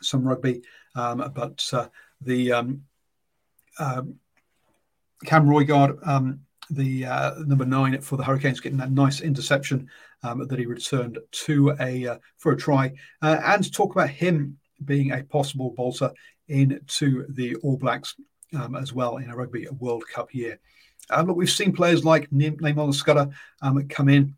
some 0.00 0.26
rugby, 0.26 0.62
um, 0.94 1.32
but 1.34 1.68
uh, 1.72 1.88
the 2.20 2.52
um, 2.52 2.82
uh, 3.78 4.02
Cam 5.24 5.46
Roigard, 5.46 6.06
um, 6.06 6.40
the 6.70 7.06
uh, 7.06 7.34
number 7.46 7.64
nine 7.64 8.00
for 8.00 8.16
the 8.16 8.24
Hurricanes, 8.24 8.60
getting 8.60 8.78
that 8.78 8.92
nice 8.92 9.20
interception 9.20 9.88
um, 10.22 10.46
that 10.46 10.58
he 10.58 10.66
returned 10.66 11.18
to 11.30 11.76
a 11.80 12.06
uh, 12.06 12.18
for 12.38 12.52
a 12.52 12.56
try, 12.56 12.92
uh, 13.22 13.40
and 13.44 13.72
talk 13.72 13.94
about 13.94 14.10
him 14.10 14.58
being 14.84 15.12
a 15.12 15.22
possible 15.24 15.70
bolter 15.70 16.10
into 16.48 17.26
the 17.30 17.54
All 17.56 17.76
Blacks 17.76 18.14
um, 18.58 18.76
as 18.76 18.92
well 18.92 19.18
in 19.18 19.30
a 19.30 19.36
Rugby 19.36 19.66
World 19.78 20.04
Cup 20.12 20.34
year. 20.34 20.58
Uh, 21.10 21.22
look, 21.22 21.36
we've 21.36 21.50
seen 21.50 21.72
players 21.72 22.04
like 22.04 22.30
Naimal 22.30 22.94
Scudder 22.94 23.28
um, 23.62 23.86
come 23.88 24.08
in 24.08 24.34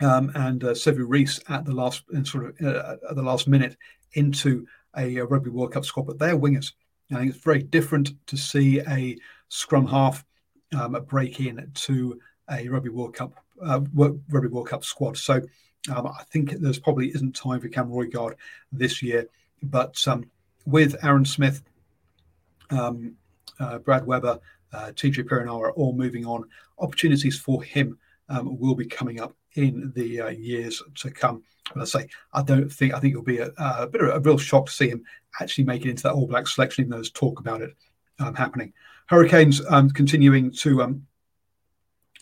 um, 0.00 0.32
and 0.34 0.64
uh, 0.64 0.68
Sevu 0.68 1.04
Reece 1.06 1.40
at 1.48 1.64
the 1.64 1.74
last 1.74 2.04
sort 2.24 2.60
of 2.60 2.66
uh, 2.66 2.96
at 3.08 3.16
the 3.16 3.22
last 3.22 3.48
minute 3.48 3.76
into 4.14 4.66
a, 4.96 5.16
a, 5.16 5.26
Rugby 5.26 5.50
World 5.50 5.72
Cup 5.72 5.84
squad, 5.84 6.06
but 6.06 6.18
they're 6.18 6.38
wingers. 6.38 6.72
I 7.10 7.16
think 7.16 7.34
it's 7.34 7.44
very 7.44 7.62
different 7.62 8.10
to 8.26 8.36
see 8.36 8.80
a 8.80 9.16
scrum 9.48 9.86
half 9.86 10.24
um, 10.78 10.96
break 11.08 11.40
in 11.40 11.70
to 11.74 12.18
a 12.50 12.68
Rugby 12.68 12.88
World 12.88 13.14
Cup 13.14 13.34
uh, 13.62 13.80
Rugby 13.94 14.48
World 14.48 14.68
Cup 14.68 14.84
squad. 14.84 15.16
So 15.16 15.40
um, 15.94 16.06
I 16.06 16.22
think 16.30 16.52
there's 16.52 16.78
probably 16.78 17.08
isn't 17.08 17.34
time 17.34 17.60
for 17.60 17.68
Cam 17.68 17.88
Roigard 17.88 18.34
this 18.70 19.02
year, 19.02 19.28
but 19.62 19.96
um, 20.08 20.30
with 20.64 20.96
Aaron 21.04 21.24
Smith, 21.24 21.62
um, 22.70 23.14
uh, 23.58 23.78
Brad 23.78 24.06
Weber, 24.06 24.38
uh, 24.72 24.92
TJ 24.94 25.24
Perenara 25.24 25.72
all 25.76 25.92
moving 25.92 26.24
on, 26.24 26.44
opportunities 26.78 27.38
for 27.38 27.62
him 27.62 27.98
um, 28.28 28.58
will 28.58 28.74
be 28.74 28.86
coming 28.86 29.20
up 29.20 29.34
in 29.54 29.92
the 29.94 30.20
uh, 30.20 30.28
years 30.28 30.82
to 30.96 31.10
come. 31.10 31.42
But 31.74 31.82
I 31.82 31.84
say, 31.84 32.08
I 32.32 32.42
don't 32.42 32.70
think 32.70 32.94
I 32.94 33.00
think 33.00 33.12
it'll 33.12 33.24
be 33.24 33.38
a, 33.38 33.52
a 33.56 33.86
bit 33.86 34.02
of 34.02 34.08
a, 34.08 34.20
real 34.20 34.38
shock 34.38 34.66
to 34.66 34.72
see 34.72 34.88
him 34.88 35.04
actually 35.40 35.64
make 35.64 35.84
it 35.84 35.90
into 35.90 36.02
that 36.04 36.12
All 36.12 36.26
Black 36.26 36.46
selection, 36.46 36.82
even 36.82 36.90
though 36.90 36.96
there's 36.96 37.10
talk 37.10 37.40
about 37.40 37.62
it 37.62 37.74
um, 38.18 38.34
happening. 38.34 38.72
Hurricanes 39.06 39.60
um, 39.68 39.90
continuing 39.90 40.50
to 40.52 40.82
um, 40.82 41.06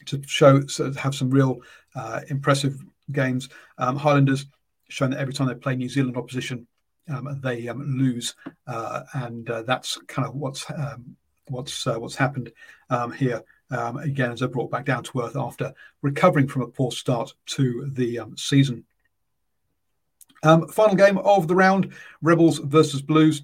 to 0.06 0.22
show 0.26 0.62
have 0.98 1.14
some 1.14 1.30
real 1.30 1.60
uh, 1.94 2.20
impressive 2.28 2.82
games. 3.12 3.48
Um, 3.78 3.96
Highlanders 3.96 4.46
showing 4.88 5.12
that 5.12 5.20
every 5.20 5.34
time 5.34 5.48
they 5.48 5.54
play 5.54 5.76
New 5.76 5.88
Zealand 5.88 6.16
opposition, 6.16 6.66
um, 7.08 7.40
they 7.42 7.68
um, 7.68 7.98
lose, 7.98 8.34
uh, 8.66 9.02
and 9.14 9.48
uh, 9.50 9.62
that's 9.62 9.98
kind 10.06 10.26
of 10.26 10.34
what's 10.34 10.66
what's 11.48 11.86
uh, 11.86 11.98
what's 11.98 12.14
happened 12.14 12.52
here 13.16 13.42
again 13.70 14.32
as 14.32 14.40
they're 14.40 14.48
brought 14.48 14.70
back 14.70 14.84
down 14.84 15.02
to 15.04 15.20
earth 15.20 15.36
after 15.36 15.72
recovering 16.02 16.48
from 16.48 16.62
a 16.62 16.66
poor 16.66 16.90
start 16.90 17.32
to 17.46 17.88
the 17.92 18.20
season. 18.36 18.84
Um, 20.42 20.68
final 20.68 20.96
game 20.96 21.18
of 21.18 21.48
the 21.48 21.54
round 21.54 21.92
Rebels 22.22 22.58
versus 22.58 23.02
Blues. 23.02 23.42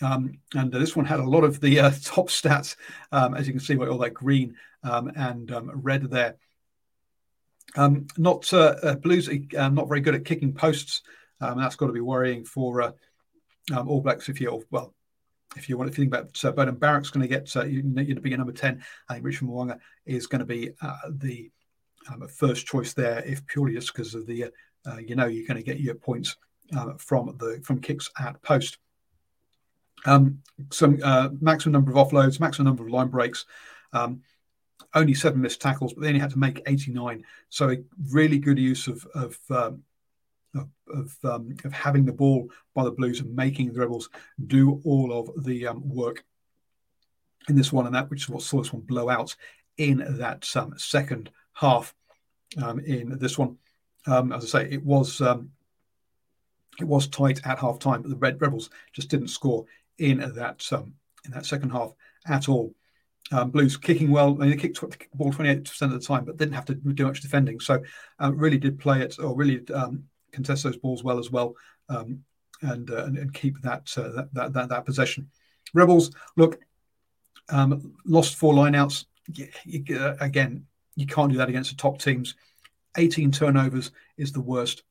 Um, 0.00 0.38
and 0.54 0.74
uh, 0.74 0.78
this 0.78 0.96
one 0.96 1.04
had 1.04 1.20
a 1.20 1.28
lot 1.28 1.44
of 1.44 1.60
the 1.60 1.80
uh, 1.80 1.90
top 2.02 2.28
stats, 2.28 2.76
um, 3.12 3.34
as 3.34 3.46
you 3.46 3.52
can 3.52 3.60
see, 3.60 3.74
by 3.74 3.86
all 3.86 3.98
that 3.98 4.14
green 4.14 4.56
um, 4.82 5.12
and 5.16 5.52
red 5.74 6.10
there. 6.10 6.36
not 7.76 8.52
uh, 8.52 8.74
uh 8.82 8.94
Blues, 8.96 9.28
uh, 9.28 9.68
not 9.68 9.88
very 9.88 10.00
good 10.00 10.14
at 10.14 10.24
kicking 10.24 10.52
posts. 10.52 11.02
and 11.40 11.60
that's 11.60 11.76
got 11.76 11.86
to 11.86 11.92
be 11.92 12.00
worrying 12.00 12.44
for 12.44 12.82
uh, 12.82 12.92
All 13.76 14.00
Blacks 14.00 14.28
if 14.28 14.40
you're, 14.40 14.60
well, 14.70 14.94
if 15.56 15.68
you 15.68 15.76
want, 15.76 15.90
you 15.90 15.94
think 15.94 16.08
about 16.08 16.44
uh, 16.44 16.52
Beauden 16.52 16.78
Barrett's 16.78 17.10
going 17.10 17.22
to 17.22 17.28
get 17.28 17.54
uh, 17.54 17.64
you, 17.64 17.82
you 17.96 18.14
to 18.14 18.20
be 18.20 18.34
number 18.34 18.52
ten, 18.52 18.82
I 19.08 19.14
think 19.14 19.26
Richard 19.26 19.48
Mo'unga 19.48 19.78
is 20.06 20.26
going 20.26 20.40
to 20.40 20.46
be 20.46 20.70
the 21.10 21.50
um, 22.08 22.26
first 22.26 22.66
choice 22.66 22.94
there, 22.94 23.22
if 23.24 23.46
purely 23.46 23.74
just 23.74 23.92
because 23.92 24.14
of 24.14 24.26
the 24.26 24.50
uh, 24.86 24.98
you 24.98 25.16
know 25.16 25.26
you're 25.26 25.46
going 25.46 25.56
to 25.56 25.62
get 25.62 25.80
your 25.80 25.94
points 25.94 26.36
uh, 26.76 26.94
from 26.98 27.36
the 27.38 27.60
from 27.62 27.80
kicks 27.80 28.10
at 28.18 28.40
post. 28.42 28.78
Um, 30.04 30.42
some 30.70 30.98
uh, 31.02 31.28
maximum 31.40 31.72
number 31.72 31.92
of 31.92 31.96
offloads, 31.96 32.40
maximum 32.40 32.66
number 32.66 32.84
of 32.84 32.90
line 32.90 33.08
breaks. 33.08 33.44
Um, 33.92 34.22
only 34.94 35.14
seven 35.14 35.40
missed 35.40 35.60
tackles, 35.60 35.92
but 35.92 36.02
they 36.02 36.08
only 36.08 36.20
had 36.20 36.30
to 36.30 36.38
make 36.38 36.62
89. 36.66 37.24
So 37.48 37.70
a 37.70 37.78
really 38.10 38.38
good 38.38 38.58
use 38.58 38.88
of, 38.88 39.06
of 39.14 39.38
um, 39.50 39.82
of 40.54 41.16
um, 41.24 41.56
of, 41.64 41.72
having 41.72 42.04
the 42.04 42.12
ball 42.12 42.48
by 42.74 42.84
the 42.84 42.90
Blues 42.90 43.20
and 43.20 43.34
making 43.34 43.72
the 43.72 43.80
Rebels 43.80 44.10
do 44.46 44.80
all 44.84 45.12
of 45.12 45.44
the 45.44 45.66
um, 45.68 45.88
work 45.88 46.24
in 47.48 47.56
this 47.56 47.72
one, 47.72 47.86
and 47.86 47.94
that 47.94 48.10
which 48.10 48.22
is 48.22 48.28
what 48.28 48.42
saw 48.42 48.58
this 48.58 48.72
one 48.72 48.82
blow 48.82 49.08
out 49.08 49.34
in 49.78 50.04
that 50.18 50.48
um, 50.56 50.74
second 50.76 51.30
half. 51.54 51.94
Um, 52.62 52.80
in 52.80 53.18
this 53.18 53.38
one, 53.38 53.56
um, 54.06 54.32
as 54.32 54.44
I 54.44 54.64
say, 54.64 54.70
it 54.70 54.84
was 54.84 55.20
um, 55.20 55.50
it 56.80 56.84
was 56.84 57.06
tight 57.08 57.40
at 57.46 57.58
half 57.58 57.78
time, 57.78 58.02
but 58.02 58.10
the 58.10 58.16
Red 58.16 58.40
Rebels 58.40 58.70
just 58.92 59.08
didn't 59.08 59.28
score 59.28 59.64
in 59.98 60.18
that 60.18 60.66
in 61.24 61.30
that 61.30 61.46
second 61.46 61.70
half 61.70 61.92
at 62.26 62.48
all. 62.48 62.74
Um, 63.30 63.50
Blues 63.50 63.76
kicking 63.76 64.10
well. 64.10 64.34
I 64.34 64.38
mean, 64.38 64.50
they 64.50 64.56
kicked 64.56 64.80
the 64.80 64.96
ball 65.14 65.32
28% 65.32 65.82
of 65.82 65.92
the 65.92 66.00
time, 66.00 66.24
but 66.24 66.36
didn't 66.36 66.54
have 66.54 66.64
to 66.66 66.74
do 66.74 67.06
much 67.06 67.20
defending. 67.20 67.60
So, 67.60 67.82
uh, 68.20 68.32
really 68.34 68.58
did 68.58 68.78
play 68.78 69.00
it, 69.00 69.18
or 69.18 69.34
really 69.34 69.66
um, 69.72 70.04
contest 70.32 70.64
those 70.64 70.76
balls 70.76 71.04
well 71.04 71.18
as 71.18 71.30
well, 71.30 71.54
um, 71.88 72.24
and, 72.62 72.90
uh, 72.90 73.04
and, 73.04 73.16
and 73.16 73.32
keep 73.32 73.60
that, 73.62 73.90
uh, 73.96 74.24
that, 74.32 74.52
that 74.52 74.68
that 74.68 74.84
possession. 74.84 75.30
Rebels 75.72 76.10
look 76.36 76.58
um, 77.48 77.94
lost 78.04 78.34
four 78.34 78.54
lineouts. 78.54 79.04
Uh, 79.38 80.14
again, 80.20 80.66
you 80.96 81.06
can't 81.06 81.30
do 81.30 81.38
that 81.38 81.48
against 81.48 81.70
the 81.70 81.76
top 81.76 82.00
teams. 82.00 82.34
18 82.96 83.30
turnovers 83.32 83.90
is 84.16 84.32
the 84.32 84.40
worst. 84.40 84.82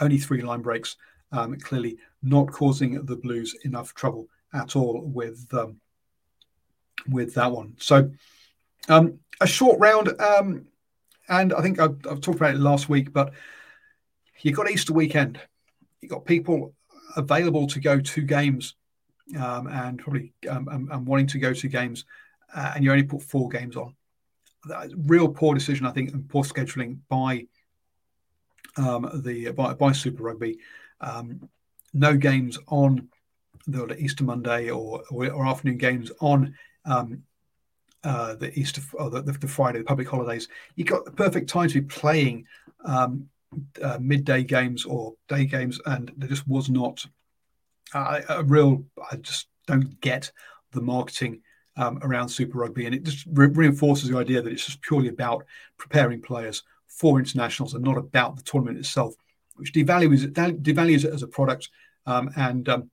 Only 0.00 0.18
three 0.18 0.42
line 0.42 0.62
breaks. 0.62 0.96
um, 1.32 1.58
clearly 1.58 1.98
not 2.22 2.50
causing 2.52 3.04
the 3.04 3.16
Blues 3.16 3.56
enough 3.64 3.94
trouble 3.94 4.28
at 4.54 4.76
all 4.76 5.00
with 5.00 5.46
um, 5.52 5.80
with 7.08 7.34
that 7.34 7.50
one. 7.50 7.74
So 7.78 8.10
um, 8.88 9.18
a 9.40 9.46
short 9.46 9.78
round, 9.80 10.20
um, 10.20 10.66
and 11.28 11.52
I 11.52 11.62
think 11.62 11.80
I've, 11.80 11.96
I've, 12.08 12.20
talked 12.20 12.36
about 12.36 12.54
it 12.54 12.60
last 12.60 12.88
week, 12.88 13.12
but 13.12 13.32
you've 14.40 14.56
got 14.56 14.70
Easter 14.70 14.92
weekend. 14.92 15.40
You've 16.00 16.10
got 16.10 16.24
people 16.24 16.74
available 17.16 17.66
to 17.68 17.80
go 17.80 18.00
to 18.00 18.22
games 18.22 18.74
um, 19.38 19.66
and 19.68 19.98
probably 19.98 20.32
um, 20.48 20.68
and, 20.68 20.90
and, 20.90 21.06
wanting 21.06 21.26
to 21.28 21.38
go 21.38 21.52
to 21.52 21.68
games, 21.68 22.04
uh, 22.54 22.72
and 22.74 22.84
you 22.84 22.90
only 22.90 23.04
put 23.04 23.22
four 23.22 23.48
games 23.48 23.76
on. 23.76 23.94
Real 24.96 25.28
poor 25.28 25.54
decision, 25.54 25.86
I 25.86 25.90
think, 25.90 26.12
and 26.12 26.28
poor 26.28 26.44
scheduling 26.44 26.98
by 27.08 27.46
um, 28.76 29.22
the 29.24 29.50
by, 29.50 29.74
by 29.74 29.92
Super 29.92 30.24
Rugby. 30.24 30.58
Um, 31.00 31.48
no 31.94 32.16
games 32.16 32.58
on 32.68 33.08
the 33.66 33.96
Easter 33.96 34.24
Monday 34.24 34.70
or, 34.70 35.02
or, 35.10 35.46
afternoon 35.46 35.78
games 35.78 36.10
on 36.20 36.54
um, 36.84 37.22
uh, 38.02 38.34
the 38.34 38.58
Easter 38.58 38.80
or 38.94 39.10
the, 39.10 39.22
the, 39.22 39.48
Friday, 39.48 39.78
the 39.78 39.84
public 39.84 40.08
holidays. 40.08 40.48
You 40.74 40.84
got 40.84 41.04
the 41.04 41.12
perfect 41.12 41.48
time 41.48 41.68
to 41.68 41.80
be 41.80 41.86
playing 41.86 42.46
um, 42.84 43.28
uh, 43.82 43.98
midday 44.00 44.42
games 44.42 44.84
or 44.84 45.14
day 45.28 45.44
games, 45.44 45.80
and 45.86 46.12
there 46.16 46.28
just 46.28 46.48
was 46.48 46.68
not 46.70 47.04
uh, 47.94 48.20
a 48.28 48.42
real. 48.42 48.84
I 49.10 49.16
just 49.16 49.48
don't 49.66 50.00
get 50.00 50.32
the 50.72 50.80
marketing 50.80 51.42
um, 51.76 51.98
around 52.02 52.28
Super 52.28 52.58
Rugby, 52.58 52.86
and 52.86 52.94
it 52.94 53.04
just 53.04 53.26
re- 53.32 53.46
reinforces 53.46 54.10
the 54.10 54.18
idea 54.18 54.42
that 54.42 54.52
it's 54.52 54.66
just 54.66 54.82
purely 54.82 55.08
about 55.08 55.44
preparing 55.78 56.20
players 56.20 56.62
for 56.88 57.18
internationals 57.18 57.74
and 57.74 57.84
not 57.84 57.96
about 57.96 58.36
the 58.36 58.42
tournament 58.42 58.78
itself, 58.78 59.14
which 59.56 59.72
devalues 59.72 60.24
it, 60.24 60.34
devalues 60.34 61.04
it 61.04 61.14
as 61.14 61.22
a 61.22 61.26
product 61.26 61.70
um, 62.06 62.30
and 62.36 62.68
um, 62.68 62.90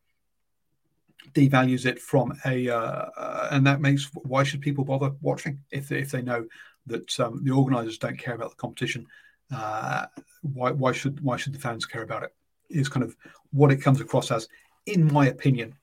devalues 1.34 1.86
it 1.86 2.00
from 2.00 2.38
a, 2.46 2.70
uh, 2.70 3.48
and 3.52 3.66
that 3.68 3.82
makes 3.82 4.10
why 4.14 4.44
should 4.44 4.62
people 4.62 4.86
bother 4.86 5.12
watching 5.22 5.60
if 5.72 5.90
they, 5.90 6.00
if 6.00 6.12
they 6.12 6.22
know 6.22 6.46
that 6.88 7.20
um, 7.20 7.44
the 7.44 7.52
organisers 7.52 7.98
don't 7.98 8.18
care 8.18 8.36
about 8.36 8.52
the 8.52 8.56
competition? 8.56 9.06
Uh, 9.54 10.06
why 10.42 10.72
why 10.72 10.92
should 10.92 11.20
why 11.22 11.36
should 11.36 11.54
the 11.54 11.60
fans 11.60 11.86
care 11.86 12.04
about 12.04 12.24
it? 12.24 12.34
Is 12.70 12.88
kind 12.88 13.04
of 13.04 13.16
what 13.52 13.72
it 13.72 13.82
comes 13.82 14.00
across 14.00 14.32
as, 14.32 14.48
in 14.86 15.12
my 15.12 15.28
opinion. 15.28 15.76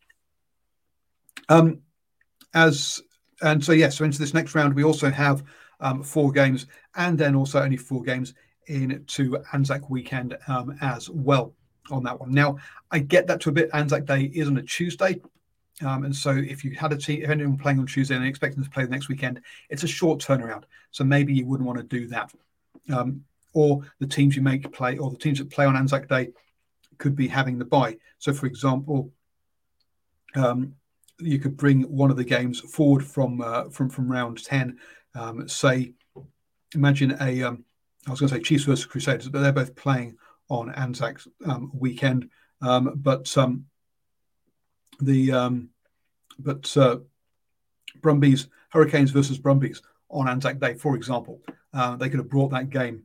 Um, 1.48 1.82
as 2.57 3.03
and 3.42 3.62
so 3.62 3.73
yes, 3.73 3.99
so 3.99 4.05
into 4.05 4.19
this 4.19 4.35
next 4.35 4.55
round 4.55 4.75
we 4.75 4.83
also 4.83 5.11
have 5.11 5.45
um, 5.81 6.03
four 6.03 6.33
games, 6.33 6.66
and 6.97 7.19
then 7.19 7.37
also 7.37 7.62
only 7.62 7.77
four 7.77 8.03
games 8.03 8.35
into 8.66 9.38
Anzac 9.53 9.88
weekend 9.90 10.37
um, 10.49 10.77
as 10.81 11.09
well 11.11 11.55
on 11.90 12.03
that 12.03 12.19
one. 12.19 12.33
Now, 12.33 12.57
I 12.90 12.99
get 12.99 13.27
that 13.29 13.40
to 13.42 13.51
a 13.51 13.53
bit. 13.53 13.71
Anzac 13.73 14.07
Day 14.07 14.23
is 14.35 14.49
on 14.49 14.57
a 14.57 14.62
Tuesday. 14.62 15.21
Um, 15.85 16.05
and 16.05 16.16
so 16.16 16.31
if 16.31 16.64
you 16.64 16.75
had 16.75 16.92
a 16.92 16.97
team, 16.97 17.23
if 17.23 17.29
anyone 17.29 17.59
playing 17.59 17.79
on 17.79 17.87
Tuesday 17.87 18.16
and 18.16 18.25
expecting 18.25 18.64
to 18.64 18.71
play 18.71 18.85
the 18.85 18.90
next 18.90 19.09
weekend, 19.09 19.42
it's 19.69 19.85
a 19.85 19.88
short 19.88 20.19
turnaround. 20.21 20.64
So 20.90 21.05
maybe 21.05 21.35
you 21.35 21.47
wouldn't 21.47 21.66
want 21.66 21.79
to 21.79 21.85
do 21.85 22.09
that. 22.09 22.33
Um, 22.92 23.25
or 23.53 23.83
the 24.01 24.07
teams 24.07 24.35
you 24.35 24.42
make 24.42 24.71
play, 24.73 24.97
or 24.97 25.11
the 25.11 25.19
teams 25.19 25.38
that 25.38 25.51
play 25.51 25.66
on 25.66 25.77
Anzac 25.77 26.09
Day 26.09 26.31
could 26.99 27.14
be 27.14 27.29
having 27.29 27.59
the 27.59 27.64
bye. 27.64 27.99
So, 28.19 28.33
for 28.33 28.47
example, 28.47 29.12
um, 30.35 30.75
you 31.18 31.38
could 31.38 31.57
bring 31.57 31.83
one 31.83 32.11
of 32.11 32.16
the 32.16 32.24
games 32.24 32.61
forward 32.61 33.05
from 33.05 33.40
uh, 33.40 33.70
from 33.70 33.88
from 33.88 34.11
round 34.11 34.44
ten 34.44 34.79
um, 35.14 35.48
say, 35.48 35.92
imagine 36.74 37.16
a, 37.20 37.42
um, 37.42 37.64
I 38.07 38.11
was 38.11 38.20
going 38.20 38.29
to 38.29 38.37
say 38.37 38.42
Chiefs 38.42 38.64
versus 38.64 38.85
Crusaders, 38.85 39.29
but 39.29 39.40
they're 39.40 39.52
both 39.52 39.74
playing 39.74 40.16
on 40.48 40.72
Anzac 40.74 41.20
um, 41.46 41.70
weekend. 41.74 42.29
Um, 42.61 42.92
but 42.96 43.37
um, 43.37 43.66
the 45.00 45.33
um, 45.33 45.70
but 46.38 46.74
uh, 46.76 46.98
Brumbies 48.02 48.48
Hurricanes 48.70 49.11
versus 49.11 49.38
Brumbies 49.38 49.83
on 50.11 50.29
Anzac 50.29 50.61
Day, 50.61 50.74
for 50.74 50.96
example, 50.96 51.40
uh, 51.72 51.96
they 51.96 52.09
could 52.09 52.18
have 52.18 52.31
brought 52.31 52.50
that 52.50 52.70
game 52.70 53.02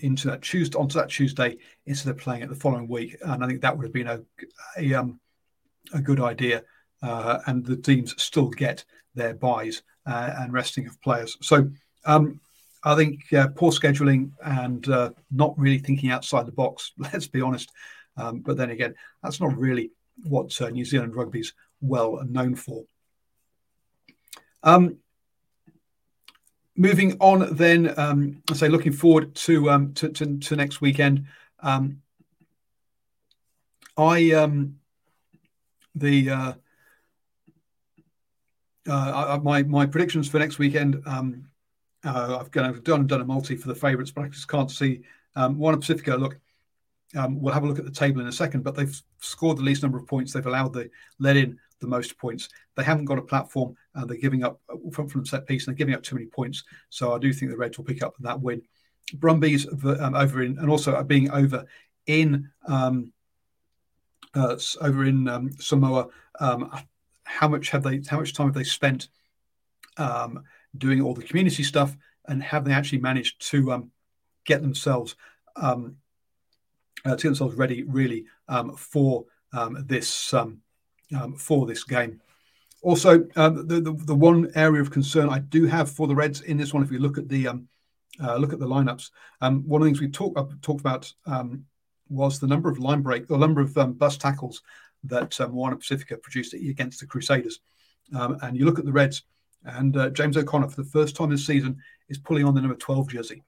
into 0.00 0.28
that 0.28 0.42
Tuesday 0.42 0.78
onto 0.78 0.96
that 0.96 1.08
Tuesday 1.08 1.56
instead 1.86 2.10
of 2.10 2.18
playing 2.18 2.42
it 2.42 2.48
the 2.48 2.54
following 2.54 2.86
week, 2.86 3.16
and 3.20 3.42
I 3.42 3.48
think 3.48 3.62
that 3.62 3.76
would 3.76 3.84
have 3.84 3.92
been 3.92 4.06
a 4.06 4.20
a, 4.78 5.04
a 5.92 6.00
good 6.00 6.20
idea. 6.20 6.62
Uh, 7.02 7.40
and 7.46 7.64
the 7.64 7.76
teams 7.76 8.14
still 8.20 8.48
get 8.48 8.84
their 9.14 9.34
buys 9.34 9.82
uh, 10.06 10.32
and 10.38 10.52
resting 10.52 10.86
of 10.86 11.00
players. 11.02 11.36
So 11.42 11.70
um, 12.04 12.40
I 12.84 12.94
think 12.94 13.20
poor 13.56 13.72
scheduling 13.72 14.30
and 14.44 14.88
uh, 14.88 15.10
not 15.30 15.58
really 15.58 15.78
thinking 15.78 16.10
outside 16.10 16.46
the 16.46 16.52
box. 16.52 16.92
Let's 16.98 17.26
be 17.26 17.40
honest. 17.40 17.70
Um, 18.16 18.40
but 18.40 18.56
then 18.56 18.70
again, 18.70 18.94
that's 19.22 19.40
not 19.40 19.56
really 19.56 19.90
what 20.24 20.60
uh, 20.60 20.70
New 20.70 20.84
Zealand 20.84 21.14
rugby's 21.14 21.52
well 21.80 22.22
known 22.24 22.54
for. 22.54 22.84
Um, 24.62 24.98
moving 26.76 27.16
on, 27.20 27.54
then, 27.56 27.98
um, 27.98 28.42
I 28.50 28.54
say 28.54 28.68
looking 28.68 28.92
forward 28.92 29.34
to 29.34 29.70
um, 29.70 29.94
to, 29.94 30.08
to, 30.08 30.38
to, 30.38 30.56
next 30.56 30.80
weekend. 30.80 31.26
Um, 31.60 32.02
I 33.96 34.32
um, 34.32 34.76
the 35.94 36.30
uh, 36.30 36.52
uh, 38.88 39.38
my 39.42 39.62
my 39.62 39.86
predictions 39.86 40.28
for 40.28 40.38
next 40.38 40.58
weekend. 40.58 41.02
Um, 41.06 41.48
uh, 42.04 42.38
I've 42.40 42.50
done 42.82 43.06
done 43.06 43.20
a 43.20 43.24
multi 43.24 43.56
for 43.56 43.68
the 43.68 43.74
favourites, 43.74 44.10
but 44.10 44.24
I 44.24 44.28
just 44.28 44.48
can't 44.48 44.70
see 44.70 45.02
um, 45.34 45.58
Moana 45.58 45.78
Pacifica. 45.78 46.16
Look, 46.16 46.38
um, 47.16 47.40
we'll 47.40 47.54
have 47.54 47.64
a 47.64 47.66
look 47.66 47.78
at 47.78 47.84
the 47.84 47.90
table 47.90 48.20
in 48.20 48.26
a 48.26 48.32
second, 48.32 48.62
but 48.62 48.74
they've 48.74 49.00
scored 49.18 49.58
the 49.58 49.62
least 49.62 49.82
number 49.82 49.98
of 49.98 50.06
points. 50.06 50.32
They've 50.32 50.46
allowed 50.46 50.72
the 50.72 50.90
let 51.18 51.36
in 51.36 51.58
the 51.80 51.86
most 51.86 52.16
points. 52.18 52.48
They 52.76 52.84
haven't 52.84 53.04
got 53.06 53.18
a 53.18 53.22
platform. 53.22 53.76
Uh, 53.94 54.04
they're 54.04 54.16
giving 54.16 54.44
up 54.44 54.60
uh, 54.68 54.76
from 54.92 55.08
from 55.08 55.26
set 55.26 55.46
piece, 55.46 55.66
and 55.66 55.72
they're 55.72 55.78
giving 55.78 55.94
up 55.94 56.02
too 56.02 56.14
many 56.14 56.26
points. 56.26 56.64
So 56.90 57.14
I 57.14 57.18
do 57.18 57.32
think 57.32 57.50
the 57.50 57.56
Reds 57.56 57.78
will 57.78 57.84
pick 57.84 58.02
up 58.02 58.14
that 58.20 58.40
win. 58.40 58.62
Brumbies 59.14 59.66
um, 59.68 60.14
over 60.14 60.42
in, 60.42 60.58
and 60.58 60.68
also 60.70 61.00
being 61.02 61.30
over 61.30 61.64
in 62.06 62.50
um, 62.66 63.12
uh, 64.34 64.56
over 64.80 65.04
in 65.04 65.28
um, 65.28 65.50
Samoa. 65.58 66.08
Um, 66.40 66.70
how 67.26 67.48
much 67.48 67.70
have 67.70 67.82
they 67.82 68.00
how 68.08 68.18
much 68.18 68.32
time 68.32 68.46
have 68.46 68.54
they 68.54 68.64
spent 68.64 69.08
um, 69.98 70.44
doing 70.78 71.02
all 71.02 71.12
the 71.12 71.22
community 71.22 71.62
stuff? 71.62 71.94
And 72.28 72.42
have 72.42 72.64
they 72.64 72.72
actually 72.72 72.98
managed 72.98 73.40
to 73.50 73.72
um, 73.72 73.90
get 74.44 74.62
themselves 74.62 75.14
um, 75.56 75.96
uh, 77.04 77.10
to 77.10 77.16
get 77.16 77.28
themselves 77.28 77.56
ready 77.56 77.82
really 77.84 78.24
um, 78.48 78.74
for 78.76 79.26
um, 79.52 79.84
this 79.86 80.32
um, 80.32 80.60
for 81.36 81.66
this 81.66 81.84
game? 81.84 82.20
Also 82.82 83.18
the, 83.18 83.80
the, 83.84 83.92
the 84.04 84.14
one 84.14 84.50
area 84.54 84.80
of 84.80 84.90
concern 84.90 85.28
I 85.28 85.40
do 85.40 85.66
have 85.66 85.90
for 85.90 86.06
the 86.06 86.14
Reds 86.14 86.40
in 86.42 86.56
this 86.56 86.72
one 86.72 86.82
if 86.82 86.92
you 86.92 87.00
look 87.00 87.18
at 87.18 87.28
the 87.28 87.48
uh, 87.48 88.36
look 88.36 88.52
at 88.52 88.60
the 88.60 88.66
lineups 88.66 89.10
one 89.40 89.82
of 89.82 89.84
the 89.84 89.88
things 89.88 90.00
we 90.00 90.08
talked 90.08 90.62
talked 90.62 90.80
about 90.80 91.12
was 92.08 92.38
the 92.38 92.46
number 92.46 92.68
of 92.68 92.78
line 92.78 93.02
break 93.02 93.26
the 93.26 93.36
number 93.36 93.60
of 93.60 93.98
bus 93.98 94.16
tackles 94.16 94.62
that 95.08 95.40
um, 95.40 95.52
Moana 95.52 95.76
Pacifica 95.76 96.16
produced 96.16 96.54
against 96.54 97.00
the 97.00 97.06
Crusaders. 97.06 97.60
Um, 98.14 98.38
and 98.42 98.56
you 98.56 98.64
look 98.64 98.78
at 98.78 98.84
the 98.84 98.92
Reds, 98.92 99.22
and 99.64 99.96
uh, 99.96 100.10
James 100.10 100.36
O'Connor, 100.36 100.68
for 100.68 100.82
the 100.82 100.88
first 100.88 101.16
time 101.16 101.30
this 101.30 101.46
season, 101.46 101.78
is 102.08 102.18
pulling 102.18 102.44
on 102.44 102.54
the 102.54 102.60
number 102.60 102.76
12 102.76 103.08
jersey. 103.08 103.42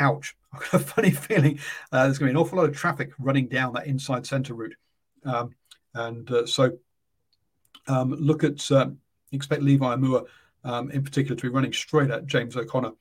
Ouch. 0.00 0.36
I've 0.52 0.60
got 0.60 0.74
a 0.74 0.78
funny 0.80 1.10
feeling 1.10 1.58
uh, 1.92 2.04
there's 2.04 2.18
going 2.18 2.28
to 2.28 2.34
be 2.34 2.38
an 2.38 2.44
awful 2.44 2.58
lot 2.58 2.68
of 2.68 2.76
traffic 2.76 3.12
running 3.18 3.48
down 3.48 3.72
that 3.74 3.86
inside 3.86 4.26
centre 4.26 4.54
route. 4.54 4.74
Um, 5.24 5.54
and 5.94 6.30
uh, 6.30 6.46
so 6.46 6.72
um, 7.86 8.12
look 8.12 8.44
at, 8.44 8.70
um, 8.72 8.98
expect 9.32 9.62
Levi 9.62 9.84
Aumua 9.84 10.26
um, 10.64 10.90
in 10.90 11.02
particular 11.02 11.36
to 11.36 11.42
be 11.42 11.48
running 11.48 11.72
straight 11.72 12.10
at 12.10 12.26
James 12.26 12.56
O'Connor 12.56 12.92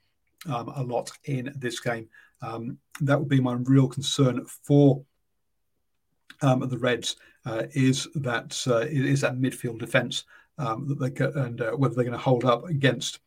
a 0.47 0.83
lot 0.83 1.11
in 1.25 1.53
this 1.55 1.79
game. 1.79 2.07
That 2.41 3.19
would 3.19 3.29
be 3.29 3.39
my 3.39 3.53
real 3.53 3.87
concern 3.87 4.45
for 4.45 5.03
the 6.39 6.77
Reds 6.79 7.17
uh, 7.45 7.63
is 7.73 8.07
that 8.15 8.61
uh, 8.67 8.85
is 8.87 9.21
that 9.21 9.37
midfield 9.37 9.79
defence 9.79 10.25
um, 10.57 10.87
that 10.87 10.99
they 10.99 11.41
and 11.41 11.61
uh, 11.61 11.71
whether 11.71 11.95
they're 11.95 12.03
going 12.03 12.17
to 12.17 12.23
hold 12.23 12.45
up 12.45 12.67
against 12.69 13.19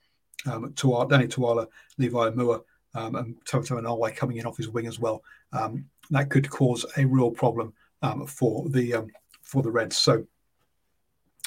um, 0.46 0.72
Toala, 0.72 1.08
Danny 1.08 1.26
Toala, 1.26 1.66
Levi 1.98 2.30
Aumua, 2.30 2.62
um, 2.94 3.16
and 3.16 3.36
Toto 3.44 3.78
and 3.78 3.86
Alway 3.86 4.12
coming 4.12 4.36
in 4.36 4.46
off 4.46 4.56
his 4.56 4.68
wing 4.68 4.86
as 4.86 5.00
well. 5.00 5.22
Um, 5.52 5.86
that 6.10 6.30
could 6.30 6.48
cause 6.48 6.84
a 6.96 7.04
real 7.04 7.30
problem 7.30 7.72
um, 8.02 8.26
for 8.26 8.68
the 8.68 8.94
um, 8.94 9.08
for 9.42 9.62
the 9.62 9.70
Reds. 9.70 9.96
So. 9.96 10.26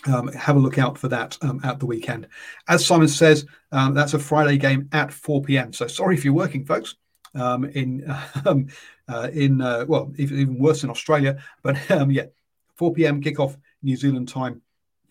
Um, 0.05 0.27
have 0.33 0.55
a 0.55 0.59
look 0.59 0.77
out 0.77 0.95
for 0.95 1.07
that 1.07 1.37
um, 1.41 1.59
at 1.63 1.79
the 1.79 1.85
weekend. 1.87 2.27
As 2.69 2.85
Simon 2.85 3.07
says, 3.07 3.45
um, 3.71 3.95
that's 3.95 4.13
a 4.13 4.19
Friday 4.19 4.57
game 4.57 4.87
at 4.93 5.11
4 5.11 5.41
p.m. 5.41 5.73
So 5.73 5.87
sorry 5.87 6.15
if 6.15 6.23
you're 6.23 6.35
working, 6.35 6.63
folks. 6.63 6.95
in 7.33 8.05
uh, 9.07 9.29
in 9.33 9.61
uh, 9.61 9.85
well, 9.87 10.11
even, 10.17 10.57
worse 10.57 10.83
in 10.83 10.89
Australia. 10.89 11.41
But 11.63 11.89
um, 11.91 12.11
yeah, 12.11 12.25
4 12.75 12.93
p.m. 12.93 13.21
kickoff 13.21 13.57
New 13.81 13.95
Zealand 13.95 14.27
time. 14.27 14.61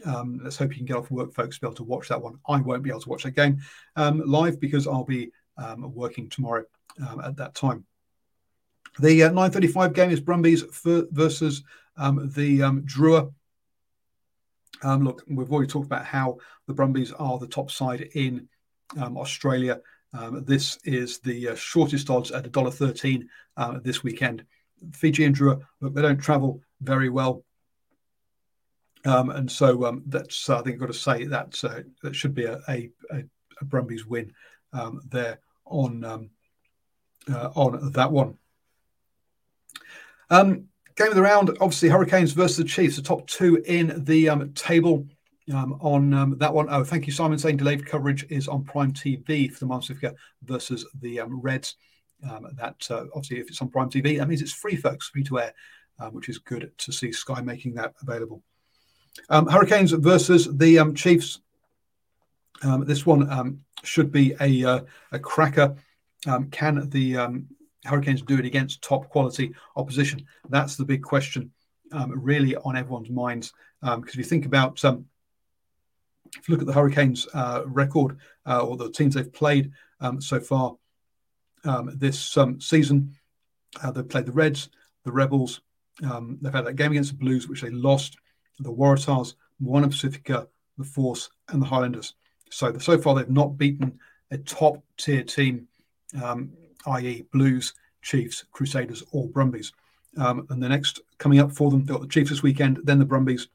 Um, 0.04 0.40
let's 0.42 0.56
hope 0.56 0.70
you 0.70 0.76
can 0.76 0.86
get 0.86 0.96
off 0.96 1.10
work, 1.10 1.32
folks, 1.32 1.56
to 1.56 1.60
be 1.62 1.66
able 1.66 1.76
to 1.76 1.84
watch 1.84 2.08
that 2.08 2.20
one. 2.20 2.38
I 2.46 2.60
won't 2.60 2.82
be 2.82 2.90
able 2.90 3.00
to 3.00 3.08
watch 3.08 3.22
that 3.22 3.32
game 3.32 3.60
um, 3.96 4.22
live 4.26 4.60
because 4.60 4.86
I'll 4.86 5.04
be 5.04 5.30
um, 5.56 5.94
working 5.94 6.28
tomorrow 6.28 6.64
um, 7.08 7.20
at 7.20 7.36
that 7.36 7.54
time. 7.54 7.84
The 9.00 9.24
uh, 9.24 9.30
9:35 9.30 9.94
game 9.94 10.10
is 10.10 10.20
Brumbies 10.20 10.62
versus 10.84 11.62
um, 11.96 12.30
the 12.34 12.62
um, 12.62 12.82
Drua. 12.82 13.32
Look, 14.84 15.24
we've 15.28 15.50
already 15.50 15.70
talked 15.70 15.86
about 15.86 16.04
how 16.04 16.38
the 16.66 16.74
Brumbies 16.74 17.12
are 17.12 17.38
the 17.38 17.46
top 17.46 17.70
side 17.70 18.02
in 18.14 18.48
Australia. 18.98 19.80
Um, 20.16 20.44
this 20.44 20.78
is 20.84 21.18
the 21.18 21.50
uh, 21.50 21.54
shortest 21.54 22.08
odds 22.08 22.30
at 22.30 22.50
$1.13 22.50 23.26
uh, 23.56 23.78
this 23.82 24.02
weekend. 24.02 24.44
Fiji 24.92 25.24
and 25.24 25.36
Drua, 25.36 25.60
look, 25.80 25.94
they 25.94 26.02
don't 26.02 26.18
travel 26.18 26.62
very 26.80 27.08
well. 27.08 27.44
Um, 29.04 29.30
and 29.30 29.50
so 29.50 29.84
um, 29.84 30.02
that's, 30.06 30.48
I 30.48 30.62
think 30.62 30.74
I've 30.74 30.80
got 30.80 30.86
to 30.86 30.94
say 30.94 31.24
that 31.24 31.62
uh, 31.64 31.80
that 32.02 32.16
should 32.16 32.34
be 32.34 32.44
a, 32.44 32.58
a, 32.68 32.90
a 33.10 33.64
Brumbies 33.64 34.06
win 34.06 34.32
um, 34.72 35.00
there 35.08 35.38
on 35.64 36.04
um, 36.04 36.30
uh, 37.30 37.50
on 37.54 37.92
that 37.92 38.12
one. 38.12 38.36
Um, 40.30 40.68
game 40.96 41.08
of 41.08 41.14
the 41.14 41.22
round, 41.22 41.50
obviously 41.60 41.88
Hurricanes 41.88 42.32
versus 42.32 42.56
the 42.56 42.64
Chiefs, 42.64 42.96
the 42.96 43.02
top 43.02 43.26
two 43.26 43.62
in 43.66 44.04
the 44.04 44.50
table. 44.54 45.06
Um, 45.54 45.78
on 45.80 46.12
um, 46.12 46.38
that 46.38 46.52
one. 46.52 46.66
Oh, 46.70 46.82
thank 46.82 47.06
you, 47.06 47.12
Simon, 47.12 47.38
saying 47.38 47.58
delayed 47.58 47.86
coverage 47.86 48.26
is 48.30 48.48
on 48.48 48.64
Prime 48.64 48.92
TV 48.92 49.48
for 49.52 49.60
the 49.60 49.68
Pacifica 49.68 50.14
versus 50.42 50.84
the 51.00 51.20
um, 51.20 51.40
Reds. 51.40 51.76
Um, 52.28 52.48
that 52.56 52.84
uh, 52.90 53.04
obviously, 53.14 53.38
if 53.38 53.48
it's 53.48 53.62
on 53.62 53.68
Prime 53.68 53.88
TV, 53.88 54.18
that 54.18 54.26
means 54.26 54.42
it's 54.42 54.52
free, 54.52 54.74
folks, 54.74 55.08
free 55.08 55.22
to 55.22 55.38
air, 55.38 55.54
uh, 56.00 56.10
which 56.10 56.28
is 56.28 56.38
good 56.38 56.72
to 56.78 56.92
see 56.92 57.12
Sky 57.12 57.40
making 57.42 57.74
that 57.74 57.94
available. 58.02 58.42
Um, 59.30 59.46
Hurricanes 59.46 59.92
versus 59.92 60.48
the 60.56 60.80
um, 60.80 60.94
Chiefs. 60.96 61.38
this 62.84 63.06
one 63.06 63.60
should 63.84 64.10
be 64.10 64.34
a, 64.40 64.64
uh, 64.64 64.80
a 65.12 65.18
cracker. 65.20 65.76
can 66.50 66.88
the 66.90 67.46
Hurricanes 67.86 68.22
do 68.22 68.38
it 68.38 68.44
against 68.44 68.82
top 68.82 69.08
quality 69.08 69.54
opposition? 69.76 70.26
That's 70.48 70.76
the 70.76 70.84
big 70.84 71.02
question, 71.02 71.52
um, 71.92 72.12
really, 72.20 72.56
on 72.56 72.76
everyone's 72.76 73.10
minds. 73.10 73.52
Because 73.80 73.96
um, 73.96 74.04
if 74.08 74.16
you 74.16 74.24
think 74.24 74.46
about, 74.46 74.84
um, 74.84 75.06
if 76.38 76.48
you 76.48 76.52
look 76.52 76.62
at 76.62 76.66
the 76.66 76.72
Hurricanes' 76.72 77.26
uh, 77.34 77.62
record 77.66 78.18
uh, 78.46 78.60
or 78.60 78.76
the 78.76 78.90
teams 78.90 79.14
they've 79.14 79.32
played 79.32 79.72
um, 80.00 80.20
so 80.20 80.40
far 80.40 80.76
um, 81.64 81.90
this 81.96 82.36
um, 82.36 82.60
season, 82.60 83.12
uh, 83.82 83.90
they've 83.90 84.08
played 84.08 84.26
the 84.26 84.32
Reds, 84.32 84.70
the 85.04 85.12
Rebels. 85.12 85.60
they've 86.00 86.52
had 86.52 86.66
that 86.66 86.76
game 86.76 86.92
against 86.92 87.12
the 87.12 87.18
Blues, 87.18 87.48
which 87.48 87.62
they 87.62 87.70
lost. 87.70 88.16
The 88.58 88.72
Waratahs, 88.72 89.34
Moana 89.60 89.88
Pacifica, 89.88 90.48
the 90.78 90.84
Force, 90.84 91.28
and 91.48 91.60
the 91.60 91.66
Highlanders. 91.66 92.14
So 92.50 92.76
so 92.78 92.96
far 92.96 93.14
they've 93.14 93.28
not 93.28 93.58
beaten 93.58 93.98
a 94.30 94.38
top 94.38 94.82
tier 94.96 95.22
team 95.22 95.68
um, 96.22 96.52
i.e., 96.86 97.24
Blues, 97.32 97.74
Chiefs, 98.02 98.44
Crusaders, 98.52 99.02
or 99.12 99.28
Brumbies. 99.28 99.72
Um, 100.16 100.46
and 100.50 100.62
the 100.62 100.68
next 100.68 101.00
coming 101.18 101.40
up 101.40 101.52
for 101.52 101.70
them, 101.70 101.84
they've 101.84 101.94
got 101.94 102.02
the 102.02 102.08
Chiefs 102.08 102.30
this 102.30 102.42
weekend, 102.42 102.80
then 102.84 102.98
the 102.98 103.04
Brumbies, 103.04 103.48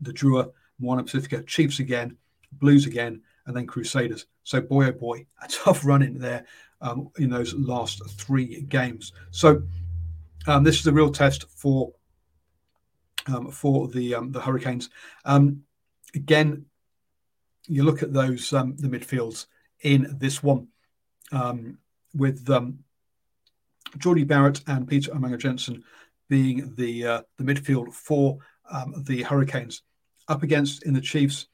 the 0.00 0.12
Drua, 0.12 0.50
Moana 0.80 1.04
Pacifica, 1.04 1.42
Chiefs 1.42 1.78
again, 1.78 2.16
Blues 2.52 2.86
again, 2.86 3.22
and 3.46 3.56
then 3.56 3.66
Crusaders. 3.66 4.26
So, 4.44 4.60
boy, 4.60 4.86
oh 4.86 4.92
boy, 4.92 5.26
a 5.42 5.48
tough 5.48 5.84
run 5.84 6.02
in 6.02 6.18
there 6.18 6.44
um, 6.80 7.10
in 7.18 7.30
those 7.30 7.54
last 7.54 8.02
three 8.18 8.62
games. 8.62 9.12
So, 9.30 9.62
um, 10.46 10.64
this 10.64 10.80
is 10.80 10.86
a 10.86 10.92
real 10.92 11.10
test 11.10 11.44
for 11.50 11.92
um, 13.26 13.50
for 13.50 13.88
the 13.88 14.14
um, 14.14 14.32
the 14.32 14.40
Hurricanes. 14.40 14.88
Um, 15.24 15.62
again, 16.14 16.64
you 17.66 17.84
look 17.84 18.02
at 18.02 18.12
those 18.12 18.52
um, 18.52 18.76
the 18.76 18.88
midfields 18.88 19.46
in 19.82 20.16
this 20.18 20.42
one. 20.42 20.68
With 22.12 22.44
Jordie 23.98 24.24
Barrett 24.24 24.62
and 24.66 24.88
Peter 24.88 25.12
Umaga-Jensen 25.12 25.84
being 26.28 26.74
the 26.74 27.06
uh, 27.06 27.22
the 27.38 27.44
midfield 27.44 27.92
for 27.92 28.38
the 29.04 29.22
Hurricanes. 29.22 29.82
Up 30.30 30.44
against 30.44 30.84
in 30.84 30.94
the 30.94 31.00
Chiefs, 31.00 31.48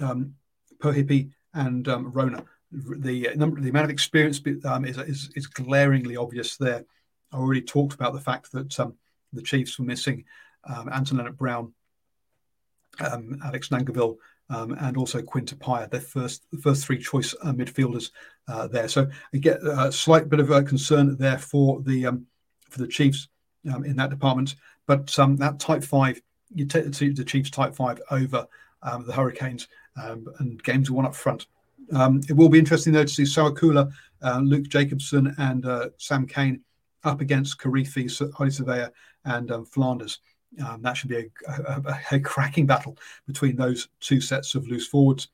um, 0.00 0.34
Pohipi 0.78 1.30
and 1.52 1.86
um, 1.88 2.10
Rona. 2.10 2.42
The 2.72 3.28
uh, 3.28 3.34
number, 3.34 3.60
the 3.60 3.68
amount 3.68 3.84
of 3.84 3.90
experience 3.90 4.40
um, 4.64 4.86
is, 4.86 4.96
is, 4.96 5.30
is 5.36 5.46
glaringly 5.46 6.16
obvious 6.16 6.56
there. 6.56 6.86
I 7.32 7.36
already 7.36 7.60
talked 7.60 7.92
about 7.92 8.14
the 8.14 8.20
fact 8.20 8.50
that 8.52 8.80
um, 8.80 8.94
the 9.34 9.42
Chiefs 9.42 9.78
were 9.78 9.84
missing 9.84 10.24
um, 10.64 10.88
Anton 10.90 11.18
Lienert-Brown, 11.18 11.74
um, 13.00 13.38
Alex 13.44 13.68
Nankivell, 13.68 14.16
um, 14.48 14.74
and 14.80 14.96
also 14.96 15.20
Quinn 15.20 15.44
Tupaea, 15.44 15.90
their 15.90 16.00
first 16.00 16.46
first 16.62 16.86
three 16.86 16.98
choice 16.98 17.34
uh, 17.42 17.52
midfielders 17.52 18.10
uh, 18.48 18.66
there. 18.68 18.88
So 18.88 19.06
I 19.34 19.36
get 19.36 19.62
a 19.62 19.92
slight 19.92 20.30
bit 20.30 20.40
of 20.40 20.50
a 20.50 20.62
concern 20.62 21.18
there 21.18 21.38
for 21.38 21.82
the 21.82 22.04
for 22.70 22.78
the 22.78 22.88
Chiefs 22.88 23.28
in 23.64 23.96
that 23.96 24.08
department. 24.08 24.56
But 24.86 25.06
that 25.08 25.56
type 25.58 25.84
five, 25.84 26.22
you 26.52 26.66
take 26.66 26.90
the, 26.90 27.08
the 27.10 27.24
Chiefs 27.24 27.50
type 27.50 27.74
five 27.74 28.00
over 28.10 28.46
um, 28.82 29.06
the 29.06 29.12
Hurricanes, 29.12 29.68
um, 30.02 30.26
and 30.38 30.62
games 30.62 30.90
are 30.90 30.94
won 30.94 31.06
up 31.06 31.14
front. 31.14 31.46
it 31.90 32.36
will 32.36 32.48
be 32.48 32.58
interesting 32.58 32.92
though 32.92 33.04
to 33.04 33.08
see 33.08 33.22
Sowakula, 33.22 33.90
uh, 34.22 34.40
Luke 34.40 34.68
Jacobson, 34.68 35.34
and 35.38 35.66
uh, 35.66 35.88
Sam 35.98 36.26
Cane 36.26 36.60
up 37.04 37.20
against 37.20 37.58
Kirifi, 37.58 38.32
Holly 38.32 38.50
Surveyor, 38.50 38.90
and 39.24 39.50
Flanders. 39.68 40.20
Um, 40.64 40.82
that 40.82 40.96
should 40.96 41.10
be 41.10 41.16
a, 41.16 41.30
a, 41.48 41.98
a, 42.12 42.20
cracking 42.20 42.66
battle 42.66 42.96
between 43.26 43.56
those 43.56 43.88
two 44.00 44.20
sets 44.20 44.54
of 44.54 44.66
loose 44.68 44.86
forwards. 44.86 45.28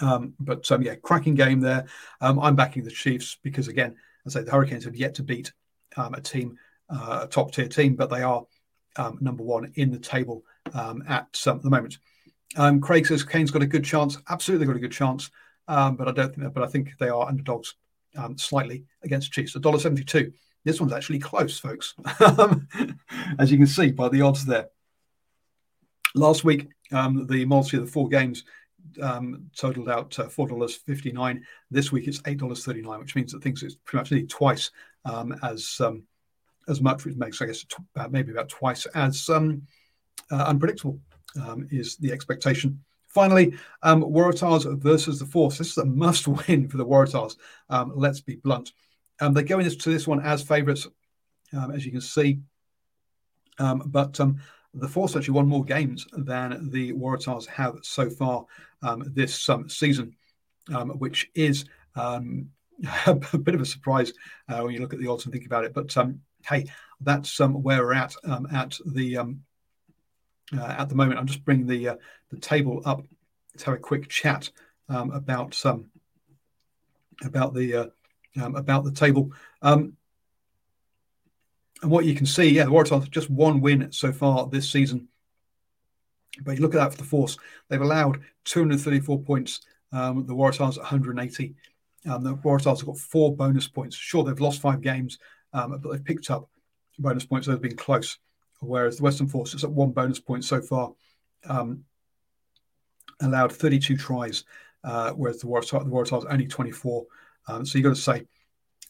Um, 0.00 0.34
but 0.40 0.70
um, 0.70 0.82
yeah, 0.82 0.94
cracking 0.94 1.34
game 1.34 1.60
there. 1.60 1.86
Um, 2.20 2.38
I'm 2.38 2.56
backing 2.56 2.84
the 2.84 2.90
Chiefs 2.90 3.38
because, 3.42 3.68
again, 3.68 3.96
I 4.26 4.30
say 4.30 4.42
the 4.42 4.50
Hurricanes 4.50 4.84
have 4.84 4.96
yet 4.96 5.14
to 5.16 5.22
beat 5.22 5.52
um, 5.96 6.14
a 6.14 6.20
team, 6.20 6.58
uh, 6.90 7.20
a 7.24 7.26
top 7.26 7.52
tier 7.52 7.68
team, 7.68 7.96
but 7.96 8.10
they 8.10 8.22
are 8.22 8.44
um, 8.98 9.18
number 9.20 9.42
one 9.42 9.72
in 9.74 9.90
the 9.90 9.98
table 9.98 10.44
at 10.74 11.32
the 11.32 11.70
moment. 11.70 11.98
Craig 12.82 13.06
says 13.06 13.22
Canes 13.22 13.50
got 13.50 13.62
a 13.62 13.66
good 13.66 13.84
chance. 13.84 14.18
Absolutely 14.28 14.66
got 14.66 14.76
a 14.76 14.80
good 14.80 14.92
chance, 14.92 15.30
but 15.66 16.08
I 16.08 16.12
don't 16.12 16.34
think. 16.34 16.54
But 16.54 16.62
I 16.62 16.66
think 16.66 16.94
they 16.98 17.08
are 17.08 17.28
underdogs 17.28 17.74
slightly 18.36 18.84
against 19.02 19.32
Chiefs. 19.32 19.56
A 19.56 19.60
dollar 19.60 19.78
seventy-two. 19.78 20.32
This 20.64 20.80
one's 20.80 20.92
actually 20.92 21.20
close, 21.20 21.60
folks, 21.60 21.94
as 23.38 23.52
you 23.52 23.56
can 23.56 23.68
see 23.68 23.92
by 23.92 24.08
the 24.08 24.22
odds 24.22 24.44
there. 24.44 24.68
Last 26.16 26.42
week, 26.42 26.66
um, 26.92 27.26
the 27.28 27.44
multi 27.44 27.76
of 27.76 27.86
the 27.86 27.92
four 27.92 28.08
games 28.08 28.42
um, 29.00 29.50
totaled 29.56 29.88
out 29.88 30.18
uh, 30.18 30.26
$4.59. 30.26 31.40
This 31.70 31.92
week 31.92 32.08
it's 32.08 32.20
$8.39, 32.22 32.98
which 32.98 33.14
means 33.14 33.32
that 33.32 33.42
things 33.42 33.62
is 33.62 33.76
pretty 33.76 34.00
much 34.00 34.10
nearly 34.10 34.26
twice 34.26 34.70
um, 35.04 35.38
as 35.42 35.80
um, 35.80 36.02
as 36.68 36.80
much, 36.80 37.04
which 37.04 37.16
makes, 37.16 37.40
I 37.40 37.46
guess, 37.46 37.64
t- 37.64 37.76
maybe 38.10 38.32
about 38.32 38.48
twice 38.48 38.86
as 38.86 39.28
um, 39.28 39.62
uh, 40.30 40.44
unpredictable 40.44 40.98
um, 41.40 41.68
is 41.70 41.96
the 41.96 42.12
expectation. 42.12 42.82
Finally, 43.08 43.56
um, 43.82 44.02
Waratahs 44.02 44.78
versus 44.78 45.18
the 45.18 45.26
Force. 45.26 45.58
This 45.58 45.70
is 45.70 45.78
a 45.78 45.84
must 45.84 46.28
win 46.48 46.68
for 46.68 46.76
the 46.76 46.86
Waratahs. 46.86 47.36
Um, 47.70 47.92
let's 47.94 48.20
be 48.20 48.36
blunt. 48.36 48.72
Um, 49.20 49.32
they 49.32 49.42
go 49.42 49.58
into 49.58 49.90
this 49.90 50.06
one 50.06 50.20
as 50.20 50.42
favourites, 50.42 50.86
um, 51.56 51.70
as 51.70 51.86
you 51.86 51.92
can 51.92 52.00
see. 52.00 52.40
Um, 53.58 53.84
but 53.86 54.20
um, 54.20 54.38
the 54.74 54.88
Force 54.88 55.16
actually 55.16 55.32
won 55.32 55.48
more 55.48 55.64
games 55.64 56.06
than 56.12 56.70
the 56.70 56.92
Waratahs 56.92 57.46
have 57.46 57.76
so 57.82 58.10
far 58.10 58.44
um, 58.82 59.10
this 59.14 59.48
um, 59.48 59.68
season, 59.70 60.14
which 60.98 61.30
is 61.34 61.64
a 61.96 63.14
bit 63.14 63.54
of 63.54 63.62
a 63.62 63.66
surprise 63.66 64.12
uh, 64.50 64.60
when 64.60 64.74
you 64.74 64.80
look 64.80 64.92
at 64.92 65.00
the 65.00 65.06
odds 65.06 65.24
and 65.24 65.32
think 65.32 65.46
about 65.46 65.64
it. 65.64 65.72
But 65.72 65.96
hey, 66.48 66.66
that's 67.00 67.38
where 67.38 67.82
we're 67.82 67.94
at 67.94 68.14
at 68.52 68.78
the 68.86 69.18
uh, 69.18 69.24
at 70.56 70.88
the 70.88 70.94
moment. 70.94 71.18
I'm 71.18 71.26
just 71.26 71.44
bringing 71.44 71.66
the 71.66 71.90
uh, 71.90 71.96
the 72.30 72.38
table 72.38 72.82
up. 72.84 73.02
Let's 73.52 73.64
have 73.64 73.74
a 73.74 73.78
quick 73.78 74.08
chat 74.08 74.50
about 74.88 75.54
some 75.54 75.86
about 77.24 77.54
the 77.54 77.74
uh, 77.74 77.86
um, 78.40 78.56
about 78.56 78.84
the 78.84 78.92
table. 78.92 79.32
Um, 79.62 79.94
and 81.82 81.90
what 81.90 82.04
you 82.04 82.14
can 82.14 82.26
see, 82.26 82.48
yeah, 82.48 82.64
the 82.64 82.70
Waratahs 82.70 83.10
just 83.10 83.28
one 83.30 83.60
win 83.60 83.92
so 83.92 84.12
far 84.12 84.46
this 84.46 84.68
season. 84.68 85.08
But 86.42 86.56
you 86.56 86.62
look 86.62 86.74
at 86.74 86.78
that 86.78 86.92
for 86.92 86.98
the 86.98 87.04
Force, 87.04 87.38
they've 87.68 87.80
allowed 87.80 88.20
234 88.44 89.20
points. 89.20 89.60
Um, 89.92 90.26
the 90.26 90.34
Waratahs 90.34 90.78
180. 90.78 91.54
Um, 92.08 92.22
the 92.22 92.34
Waratahs 92.36 92.78
have 92.78 92.86
got 92.86 92.98
four 92.98 93.34
bonus 93.34 93.68
points. 93.68 93.96
Sure, 93.96 94.24
they've 94.24 94.40
lost 94.40 94.60
five 94.60 94.80
games, 94.80 95.18
um, 95.56 95.78
but 95.80 95.90
they've 95.90 96.04
picked 96.04 96.30
up 96.30 96.48
bonus 96.98 97.24
points. 97.24 97.46
They've 97.46 97.60
been 97.60 97.76
close. 97.76 98.18
Whereas 98.60 98.98
the 98.98 99.02
Western 99.02 99.26
Force 99.26 99.54
is 99.54 99.64
at 99.64 99.70
one 99.70 99.90
bonus 99.90 100.20
point 100.20 100.44
so 100.44 100.60
far, 100.60 100.92
um, 101.48 101.84
allowed 103.20 103.52
32 103.52 103.96
tries, 103.96 104.44
uh, 104.84 105.12
whereas 105.12 105.40
the 105.40 105.46
Waratahs, 105.46 106.22
the 106.22 106.32
only 106.32 106.46
24. 106.46 107.06
Um, 107.48 107.66
so 107.66 107.78
you've 107.78 107.84
got 107.84 107.96
to 107.96 108.00
say, 108.00 108.26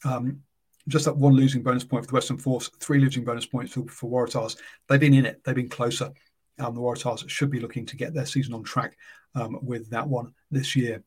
um, 0.03 0.41
just 0.87 1.05
that 1.05 1.17
one 1.17 1.33
losing 1.33 1.63
bonus 1.63 1.83
point 1.83 2.05
for 2.05 2.07
the 2.07 2.15
Western 2.15 2.37
Force, 2.37 2.69
three 2.79 2.99
losing 2.99 3.23
bonus 3.23 3.45
points 3.45 3.73
for, 3.73 3.85
for 3.87 4.09
Waratahs. 4.09 4.57
They've 4.87 4.99
been 4.99 5.13
in 5.13 5.25
it, 5.25 5.41
they've 5.43 5.55
been 5.55 5.69
closer. 5.69 6.11
Um, 6.59 6.75
the 6.75 6.81
Waratahs 6.81 7.29
should 7.29 7.51
be 7.51 7.59
looking 7.59 7.85
to 7.85 7.95
get 7.95 8.13
their 8.13 8.25
season 8.25 8.53
on 8.53 8.63
track 8.63 8.97
um, 9.35 9.59
with 9.61 9.89
that 9.89 10.07
one 10.07 10.33
this 10.49 10.75
year. 10.75 11.03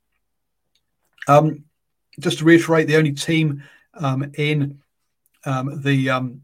Um, 1.28 1.64
just 2.18 2.38
to 2.38 2.44
reiterate, 2.44 2.86
the 2.86 2.96
only 2.96 3.12
team 3.12 3.62
um, 3.94 4.30
in 4.36 4.80
um, 5.44 5.80
the 5.82 6.10
um, 6.10 6.42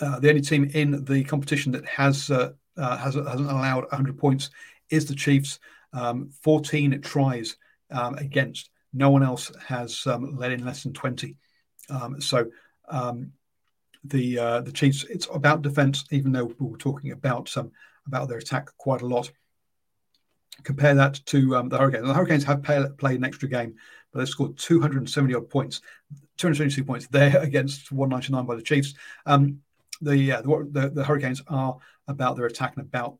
uh, 0.00 0.18
the 0.18 0.28
only 0.28 0.40
team 0.40 0.70
in 0.74 1.04
the 1.04 1.24
competition 1.24 1.72
that 1.72 1.86
has 1.86 2.30
uh, 2.30 2.52
uh, 2.76 2.96
has 2.96 3.14
hasn't 3.14 3.50
allowed 3.50 3.84
100 3.84 4.18
points 4.18 4.50
is 4.90 5.06
the 5.06 5.14
Chiefs. 5.14 5.58
Um, 5.92 6.30
14 6.42 7.00
tries 7.00 7.56
um, 7.90 8.14
against. 8.14 8.70
No 8.92 9.10
one 9.10 9.22
else 9.22 9.52
has 9.66 10.06
um, 10.06 10.36
led 10.36 10.52
in 10.52 10.64
less 10.64 10.82
than 10.82 10.92
20. 10.92 11.36
Um, 11.90 12.20
so 12.20 12.46
the 14.04 14.38
uh, 14.38 14.60
the 14.62 14.72
Chiefs, 14.72 15.04
it's 15.04 15.28
about 15.32 15.62
defense, 15.62 16.04
even 16.10 16.32
though 16.32 16.46
we 16.58 16.66
were 16.66 16.78
talking 16.78 17.12
about 17.12 17.54
about 18.06 18.28
their 18.28 18.38
attack 18.38 18.68
quite 18.78 19.02
a 19.02 19.06
lot. 19.06 19.30
Compare 20.62 20.94
that 20.94 21.20
to 21.26 21.56
um, 21.56 21.68
the 21.68 21.78
Hurricanes. 21.78 22.06
The 22.06 22.14
Hurricanes 22.14 22.44
have 22.44 22.62
pay, 22.62 22.84
played 22.98 23.18
an 23.18 23.24
extra 23.24 23.48
game, 23.48 23.76
but 24.12 24.18
they've 24.18 24.28
scored 24.28 24.58
270 24.58 25.34
odd 25.34 25.48
points, 25.48 25.80
272 26.40 26.84
points 26.84 27.06
there 27.08 27.36
against 27.42 27.92
199 27.92 28.46
by 28.46 28.54
the 28.54 28.62
Chiefs. 28.62 28.94
Um, 29.26 29.60
the, 30.00 30.32
uh, 30.32 30.42
the, 30.42 30.90
the 30.94 31.04
Hurricanes 31.04 31.42
are 31.48 31.76
about 32.08 32.36
their 32.36 32.46
attack 32.46 32.76
and 32.76 32.86
about 32.86 33.18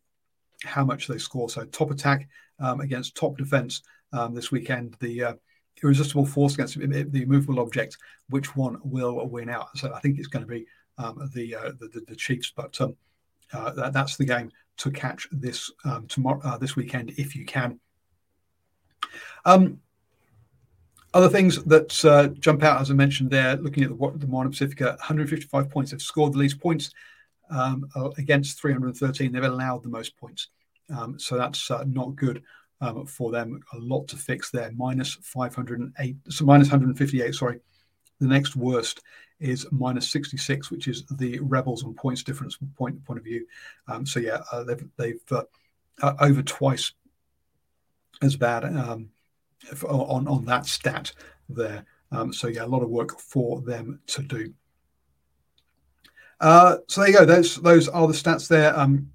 how 0.65 0.85
much 0.85 1.07
they 1.07 1.19
score. 1.19 1.49
So 1.49 1.65
top 1.65 1.91
attack 1.91 2.29
um, 2.59 2.81
against 2.81 3.17
top 3.17 3.37
defense 3.37 3.83
um, 4.13 4.35
this 4.35 4.51
weekend. 4.51 4.97
The 5.01 5.25
uh, 5.25 5.35
irresistible 5.83 6.27
force 6.27 6.55
against 6.55 6.79
the 6.79 7.23
immovable 7.23 7.61
object. 7.61 7.97
Which 8.29 8.57
one 8.57 8.79
will 8.83 9.29
win 9.29 9.51
out? 9.51 9.77
So 9.77 9.93
I 9.93 10.01
think 10.01 10.19
it's 10.19 10.29
going 10.29 10.45
to 10.45 10.51
be 10.51 10.67
um, 10.99 11.31
the, 11.35 11.55
uh, 11.55 11.73
the, 11.79 12.03
the 12.07 12.17
Chiefs, 12.17 12.53
but 12.55 12.79
um, 12.81 12.97
uh, 13.53 13.73
that, 13.73 13.93
that's 13.93 14.17
the 14.17 14.25
game 14.25 14.51
to 14.79 14.91
catch 14.91 15.29
this 15.31 15.71
um, 15.85 16.07
tomorrow 16.07 16.41
uh, 16.45 16.59
this 16.59 16.77
weekend 16.77 17.13
if 17.17 17.35
you 17.35 17.45
can. 17.45 17.81
Um, 19.45 19.81
other 21.13 21.29
things 21.29 21.63
that 21.65 22.05
uh, 22.05 22.29
jump 22.39 22.63
out, 22.63 22.81
as 22.81 22.91
I 22.91 22.95
mentioned 22.95 23.31
there, 23.31 23.57
looking 23.57 23.83
at 23.83 23.91
the, 23.91 24.13
the 24.17 24.27
Moana 24.27 24.51
Pacifica, 24.51 24.97
155 25.01 25.69
points. 25.69 25.91
They've 25.91 26.01
scored 26.01 26.33
the 26.35 26.39
least 26.39 26.61
points 26.61 26.91
um, 27.51 27.89
uh, 27.97 28.11
against 28.19 28.61
313. 28.61 29.33
They've 29.33 29.43
allowed 29.43 29.83
the 29.83 29.89
most 29.89 30.17
points. 30.17 30.49
Um, 30.97 31.19
so 31.19 31.37
that's 31.37 31.71
uh, 31.71 31.85
not 31.87 32.17
good 32.17 32.43
um, 32.81 33.07
for 33.07 33.31
them. 33.31 33.61
A 33.73 33.79
lot 33.79 34.09
to 34.09 34.17
fix 34.17 34.51
there. 34.51 34.73
Minus 34.77 35.15
508, 35.23 36.17
so 36.29 36.45
minus 36.45 36.69
158, 36.71 37.35
sorry. 37.35 37.61
The 38.21 38.27
next 38.27 38.55
worst 38.55 39.01
is 39.41 39.67
minus 39.73 40.11
66, 40.11 40.71
which 40.71 40.87
is 40.87 41.05
the 41.07 41.39
Rebels 41.41 41.85
on 41.85 41.95
points 41.95 42.23
difference 42.23 42.59
point 42.77 43.03
point 43.05 43.19
of 43.19 43.25
view. 43.25 43.47
Um, 43.89 44.05
so 44.05 44.21
yeah, 44.21 44.43
uh, 44.53 44.65
they've, 44.65 44.89
they've 44.97 45.33
uh, 45.33 45.45
uh, 46.03 46.15
over 46.21 46.43
twice 46.43 46.93
as 48.23 48.37
bad 48.37 48.65
um, 48.65 49.09
on 49.89 50.27
on 50.29 50.45
that 50.47 50.67
stat 50.67 51.13
there. 51.49 51.85
Um, 52.13 52.33
so 52.33 52.49
yeah, 52.49 52.65
a 52.65 52.67
lot 52.67 52.83
of 52.83 52.91
work 52.91 53.21
for 53.21 53.61
them 53.61 54.01
to 54.09 54.23
do. 54.23 54.53
Uh, 56.41 56.79
so 56.89 57.01
there 57.01 57.11
you 57.11 57.19
go. 57.19 57.25
Those 57.25 57.57
those 57.57 57.89
are 57.89 58.07
the 58.07 58.15
stats 58.15 58.49
there. 58.49 58.79
Um, 58.79 59.11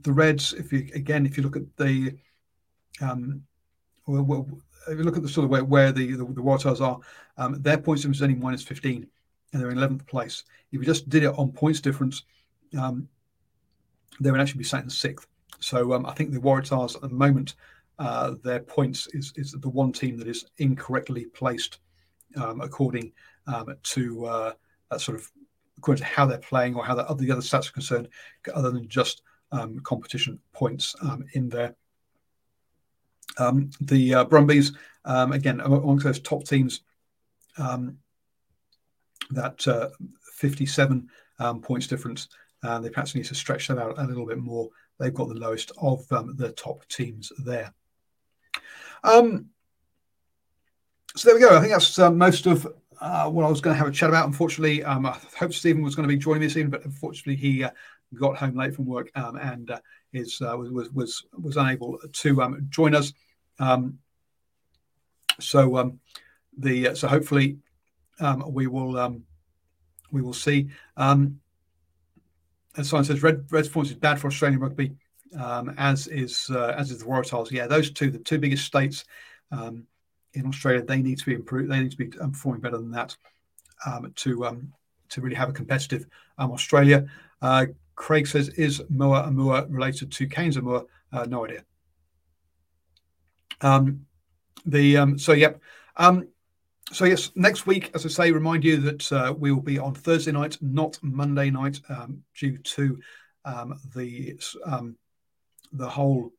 the 0.00 0.12
Reds, 0.12 0.52
if 0.52 0.72
you 0.72 0.90
again, 0.94 1.24
if 1.24 1.36
you 1.36 1.42
look 1.42 1.56
at 1.56 1.76
the, 1.76 2.16
um, 3.00 3.42
well, 4.06 4.22
well 4.22 4.48
if 4.88 4.98
you 4.98 5.04
look 5.04 5.16
at 5.16 5.22
the 5.22 5.28
sort 5.28 5.44
of 5.44 5.50
where, 5.50 5.64
where 5.64 5.92
the, 5.92 6.12
the 6.12 6.24
the 6.24 6.42
Waratahs 6.42 6.80
are, 6.80 6.98
um, 7.38 7.62
their 7.62 7.78
points 7.78 8.02
difference 8.02 8.18
is 8.18 8.22
only 8.22 8.34
minus 8.34 8.62
fifteen, 8.62 9.06
and 9.52 9.62
they're 9.62 9.70
in 9.70 9.78
eleventh 9.78 10.06
place. 10.06 10.44
If 10.72 10.80
you 10.80 10.84
just 10.84 11.08
did 11.08 11.22
it 11.22 11.38
on 11.38 11.52
points 11.52 11.80
difference, 11.80 12.24
um, 12.78 13.08
they 14.20 14.30
would 14.30 14.40
actually 14.40 14.58
be 14.58 14.64
sat 14.64 14.82
in 14.82 14.90
sixth. 14.90 15.26
So 15.60 15.94
um, 15.94 16.04
I 16.04 16.12
think 16.12 16.32
the 16.32 16.40
Waratahs 16.40 16.96
at 16.96 17.02
the 17.02 17.08
moment 17.08 17.54
uh, 17.98 18.34
their 18.42 18.60
points 18.60 19.06
is, 19.12 19.32
is 19.36 19.52
the 19.52 19.68
one 19.68 19.92
team 19.92 20.16
that 20.18 20.28
is 20.28 20.46
incorrectly 20.58 21.26
placed 21.26 21.78
um, 22.36 22.60
according 22.60 23.12
um, 23.46 23.74
to 23.82 24.24
uh, 24.26 24.52
sort 24.98 25.18
of 25.18 25.30
according 25.78 26.02
to 26.02 26.08
how 26.08 26.26
they're 26.26 26.38
playing 26.38 26.74
or 26.74 26.84
how 26.84 26.94
the 26.94 27.08
other, 27.08 27.22
the 27.22 27.32
other 27.32 27.40
stats 27.40 27.68
are 27.68 27.72
concerned, 27.72 28.08
other 28.54 28.70
than 28.70 28.88
just 28.88 29.22
um, 29.52 29.80
competition 29.80 30.38
points 30.52 30.94
um, 31.02 31.24
in 31.34 31.48
there. 31.48 31.74
Um, 33.38 33.70
the 33.80 34.14
uh, 34.14 34.24
Brumbies, 34.24 34.72
um, 35.04 35.32
again, 35.32 35.60
amongst 35.60 36.04
those 36.04 36.20
top 36.20 36.44
teams, 36.44 36.80
that 39.30 39.66
uh, 39.66 39.88
57 40.34 41.08
points 41.62 41.86
difference, 41.86 42.28
uh, 42.62 42.78
they 42.78 42.88
perhaps 42.88 43.14
need 43.14 43.24
to 43.26 43.34
stretch 43.34 43.68
that 43.68 43.78
out 43.78 43.98
a 43.98 44.04
little 44.04 44.26
bit 44.26 44.38
more. 44.38 44.68
They've 44.98 45.14
got 45.14 45.28
the 45.28 45.34
lowest 45.34 45.72
of 45.80 46.06
the 46.08 46.54
top 46.56 46.86
teams 46.88 47.32
there. 47.44 47.72
Um, 49.04 49.50
so 51.14 51.28
there 51.28 51.36
we 51.36 51.40
go. 51.40 51.56
I 51.56 51.60
think 51.60 51.72
that's 51.72 51.98
uh, 51.98 52.10
most 52.10 52.46
of 52.46 52.66
uh, 53.00 53.28
what 53.28 53.44
I 53.44 53.48
was 53.50 53.60
going 53.60 53.74
to 53.74 53.78
have 53.78 53.86
a 53.86 53.92
chat 53.92 54.08
about. 54.08 54.26
Unfortunately, 54.26 54.82
um, 54.82 55.04
I 55.06 55.16
hope 55.38 55.52
Stephen 55.52 55.82
was 55.82 55.94
going 55.94 56.08
to 56.08 56.12
be 56.12 56.18
joining 56.18 56.40
me 56.40 56.48
soon, 56.48 56.70
but 56.70 56.84
unfortunately 56.84 57.36
he 57.36 57.62
uh, 57.62 57.70
got 58.14 58.36
home 58.36 58.56
late 58.56 58.74
from 58.74 58.86
work 58.86 59.10
um, 59.14 59.36
and 59.36 59.70
uh, 59.70 59.78
is 60.12 60.40
uh, 60.40 60.56
was 60.56 60.90
was 60.90 61.26
was 61.38 61.56
unable 61.58 61.98
to 61.98 62.42
um, 62.42 62.66
join 62.70 62.94
us. 62.94 63.12
Um, 63.58 63.98
so 65.38 65.76
um, 65.76 66.00
the 66.56 66.88
uh, 66.88 66.94
so 66.94 67.06
hopefully 67.06 67.58
we 68.48 68.66
will 68.66 69.22
we 70.10 70.22
will 70.22 70.32
see. 70.32 70.70
as 70.96 71.28
someone 72.88 73.04
says, 73.04 73.22
red 73.22 73.44
red 73.50 73.70
points 73.70 73.90
is 73.90 73.96
bad 73.96 74.18
for 74.18 74.28
Australian 74.28 74.60
rugby 74.60 74.96
um, 75.38 75.74
as 75.78 76.06
is 76.06 76.48
uh, 76.50 76.74
as 76.76 76.90
is 76.90 77.00
the 77.00 77.04
Waratahs. 77.04 77.50
Yeah, 77.50 77.66
those 77.66 77.90
two, 77.90 78.10
the 78.10 78.18
two 78.18 78.38
biggest 78.38 78.64
states 78.64 79.04
um, 79.50 79.86
in 80.34 80.46
Australia, 80.46 80.82
they 80.82 81.02
need 81.02 81.18
to 81.18 81.26
be 81.26 81.34
improved. 81.34 81.70
They 81.70 81.80
need 81.80 81.90
to 81.90 81.96
be 81.96 82.18
um, 82.18 82.32
performing 82.32 82.60
better 82.60 82.78
than 82.78 82.90
that 82.92 83.16
um, 83.86 84.12
to 84.16 84.46
um, 84.46 84.72
to 85.10 85.20
really 85.20 85.36
have 85.36 85.48
a 85.48 85.52
competitive 85.52 86.06
um, 86.38 86.52
Australia. 86.52 87.06
Uh, 87.42 87.66
Craig 87.96 88.26
says, 88.26 88.48
is 88.50 88.82
Moa 88.88 89.22
Amua 89.22 89.66
related 89.68 90.10
to 90.12 90.26
Cairns 90.26 90.56
Amua? 90.56 90.84
Uh, 91.12 91.26
no 91.28 91.44
idea. 91.44 91.64
the 94.66 95.16
so 95.18 95.32
yep. 95.32 95.60
so 96.92 97.04
yes, 97.04 97.30
next 97.34 97.66
week, 97.66 97.90
as 97.94 98.04
I 98.04 98.08
say, 98.08 98.32
remind 98.32 98.64
you 98.64 98.76
that 98.78 99.12
uh, 99.12 99.34
we 99.36 99.52
will 99.52 99.62
be 99.62 99.78
on 99.78 99.94
Thursday 99.94 100.32
night, 100.32 100.58
not 100.60 100.98
Monday 101.02 101.50
night, 101.50 101.80
due 102.36 102.58
to 102.58 102.98
the 103.94 104.38
the 105.74 105.88
whole 105.88 106.32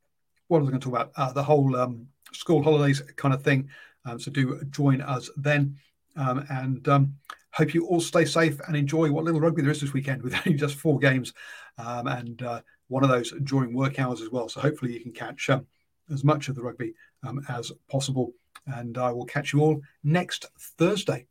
what 0.48 0.62
was 0.62 0.70
I 0.70 0.72
going 0.72 0.82
to 0.82 0.86
talk 0.86 0.94
about? 0.94 1.12
Uh, 1.16 1.34
the 1.34 1.44
whole 1.44 1.76
um, 1.76 2.08
school 2.32 2.62
holidays 2.62 3.02
kind 3.16 3.34
of 3.34 3.42
thing. 3.42 3.70
Um, 4.06 4.20
so 4.20 4.32
do 4.32 4.62
join 4.70 5.02
us 5.02 5.30
then, 5.38 5.78
um, 6.16 6.46
and 6.50 6.88
um, 6.88 7.16
hope 7.52 7.74
you 7.74 7.88
all 7.88 8.00
stay 8.00 8.26
safe 8.26 8.60
and 8.68 8.76
enjoy 8.76 9.12
what 9.12 9.24
little 9.24 9.42
rugby 9.42 9.64
there 9.64 9.72
is 9.72 9.82
this 9.82 9.94
weekend 9.94 10.22
with 10.22 10.36
only 10.46 10.58
just 10.58 10.76
four 10.76 11.00
games, 11.00 11.34
um, 11.78 12.08
and 12.08 12.44
uh, 12.44 12.62
one 12.88 13.04
of 13.04 13.10
those 13.10 13.34
during 13.44 13.74
work 13.74 14.00
hours 14.00 14.22
as 14.22 14.30
well. 14.30 14.48
So 14.48 14.62
hopefully 14.62 14.94
you 14.94 15.00
can 15.00 15.14
catch 15.14 15.50
um, 15.50 15.66
as 16.12 16.24
much 16.24 16.50
of 16.50 16.56
the 16.56 16.62
rugby 16.62 16.94
as 17.50 17.72
possible. 17.90 18.34
And 18.68 18.98
I 18.98 19.12
will 19.12 19.26
catch 19.26 19.54
you 19.54 19.62
all 19.62 19.82
next 20.04 20.46
Thursday. 20.60 21.28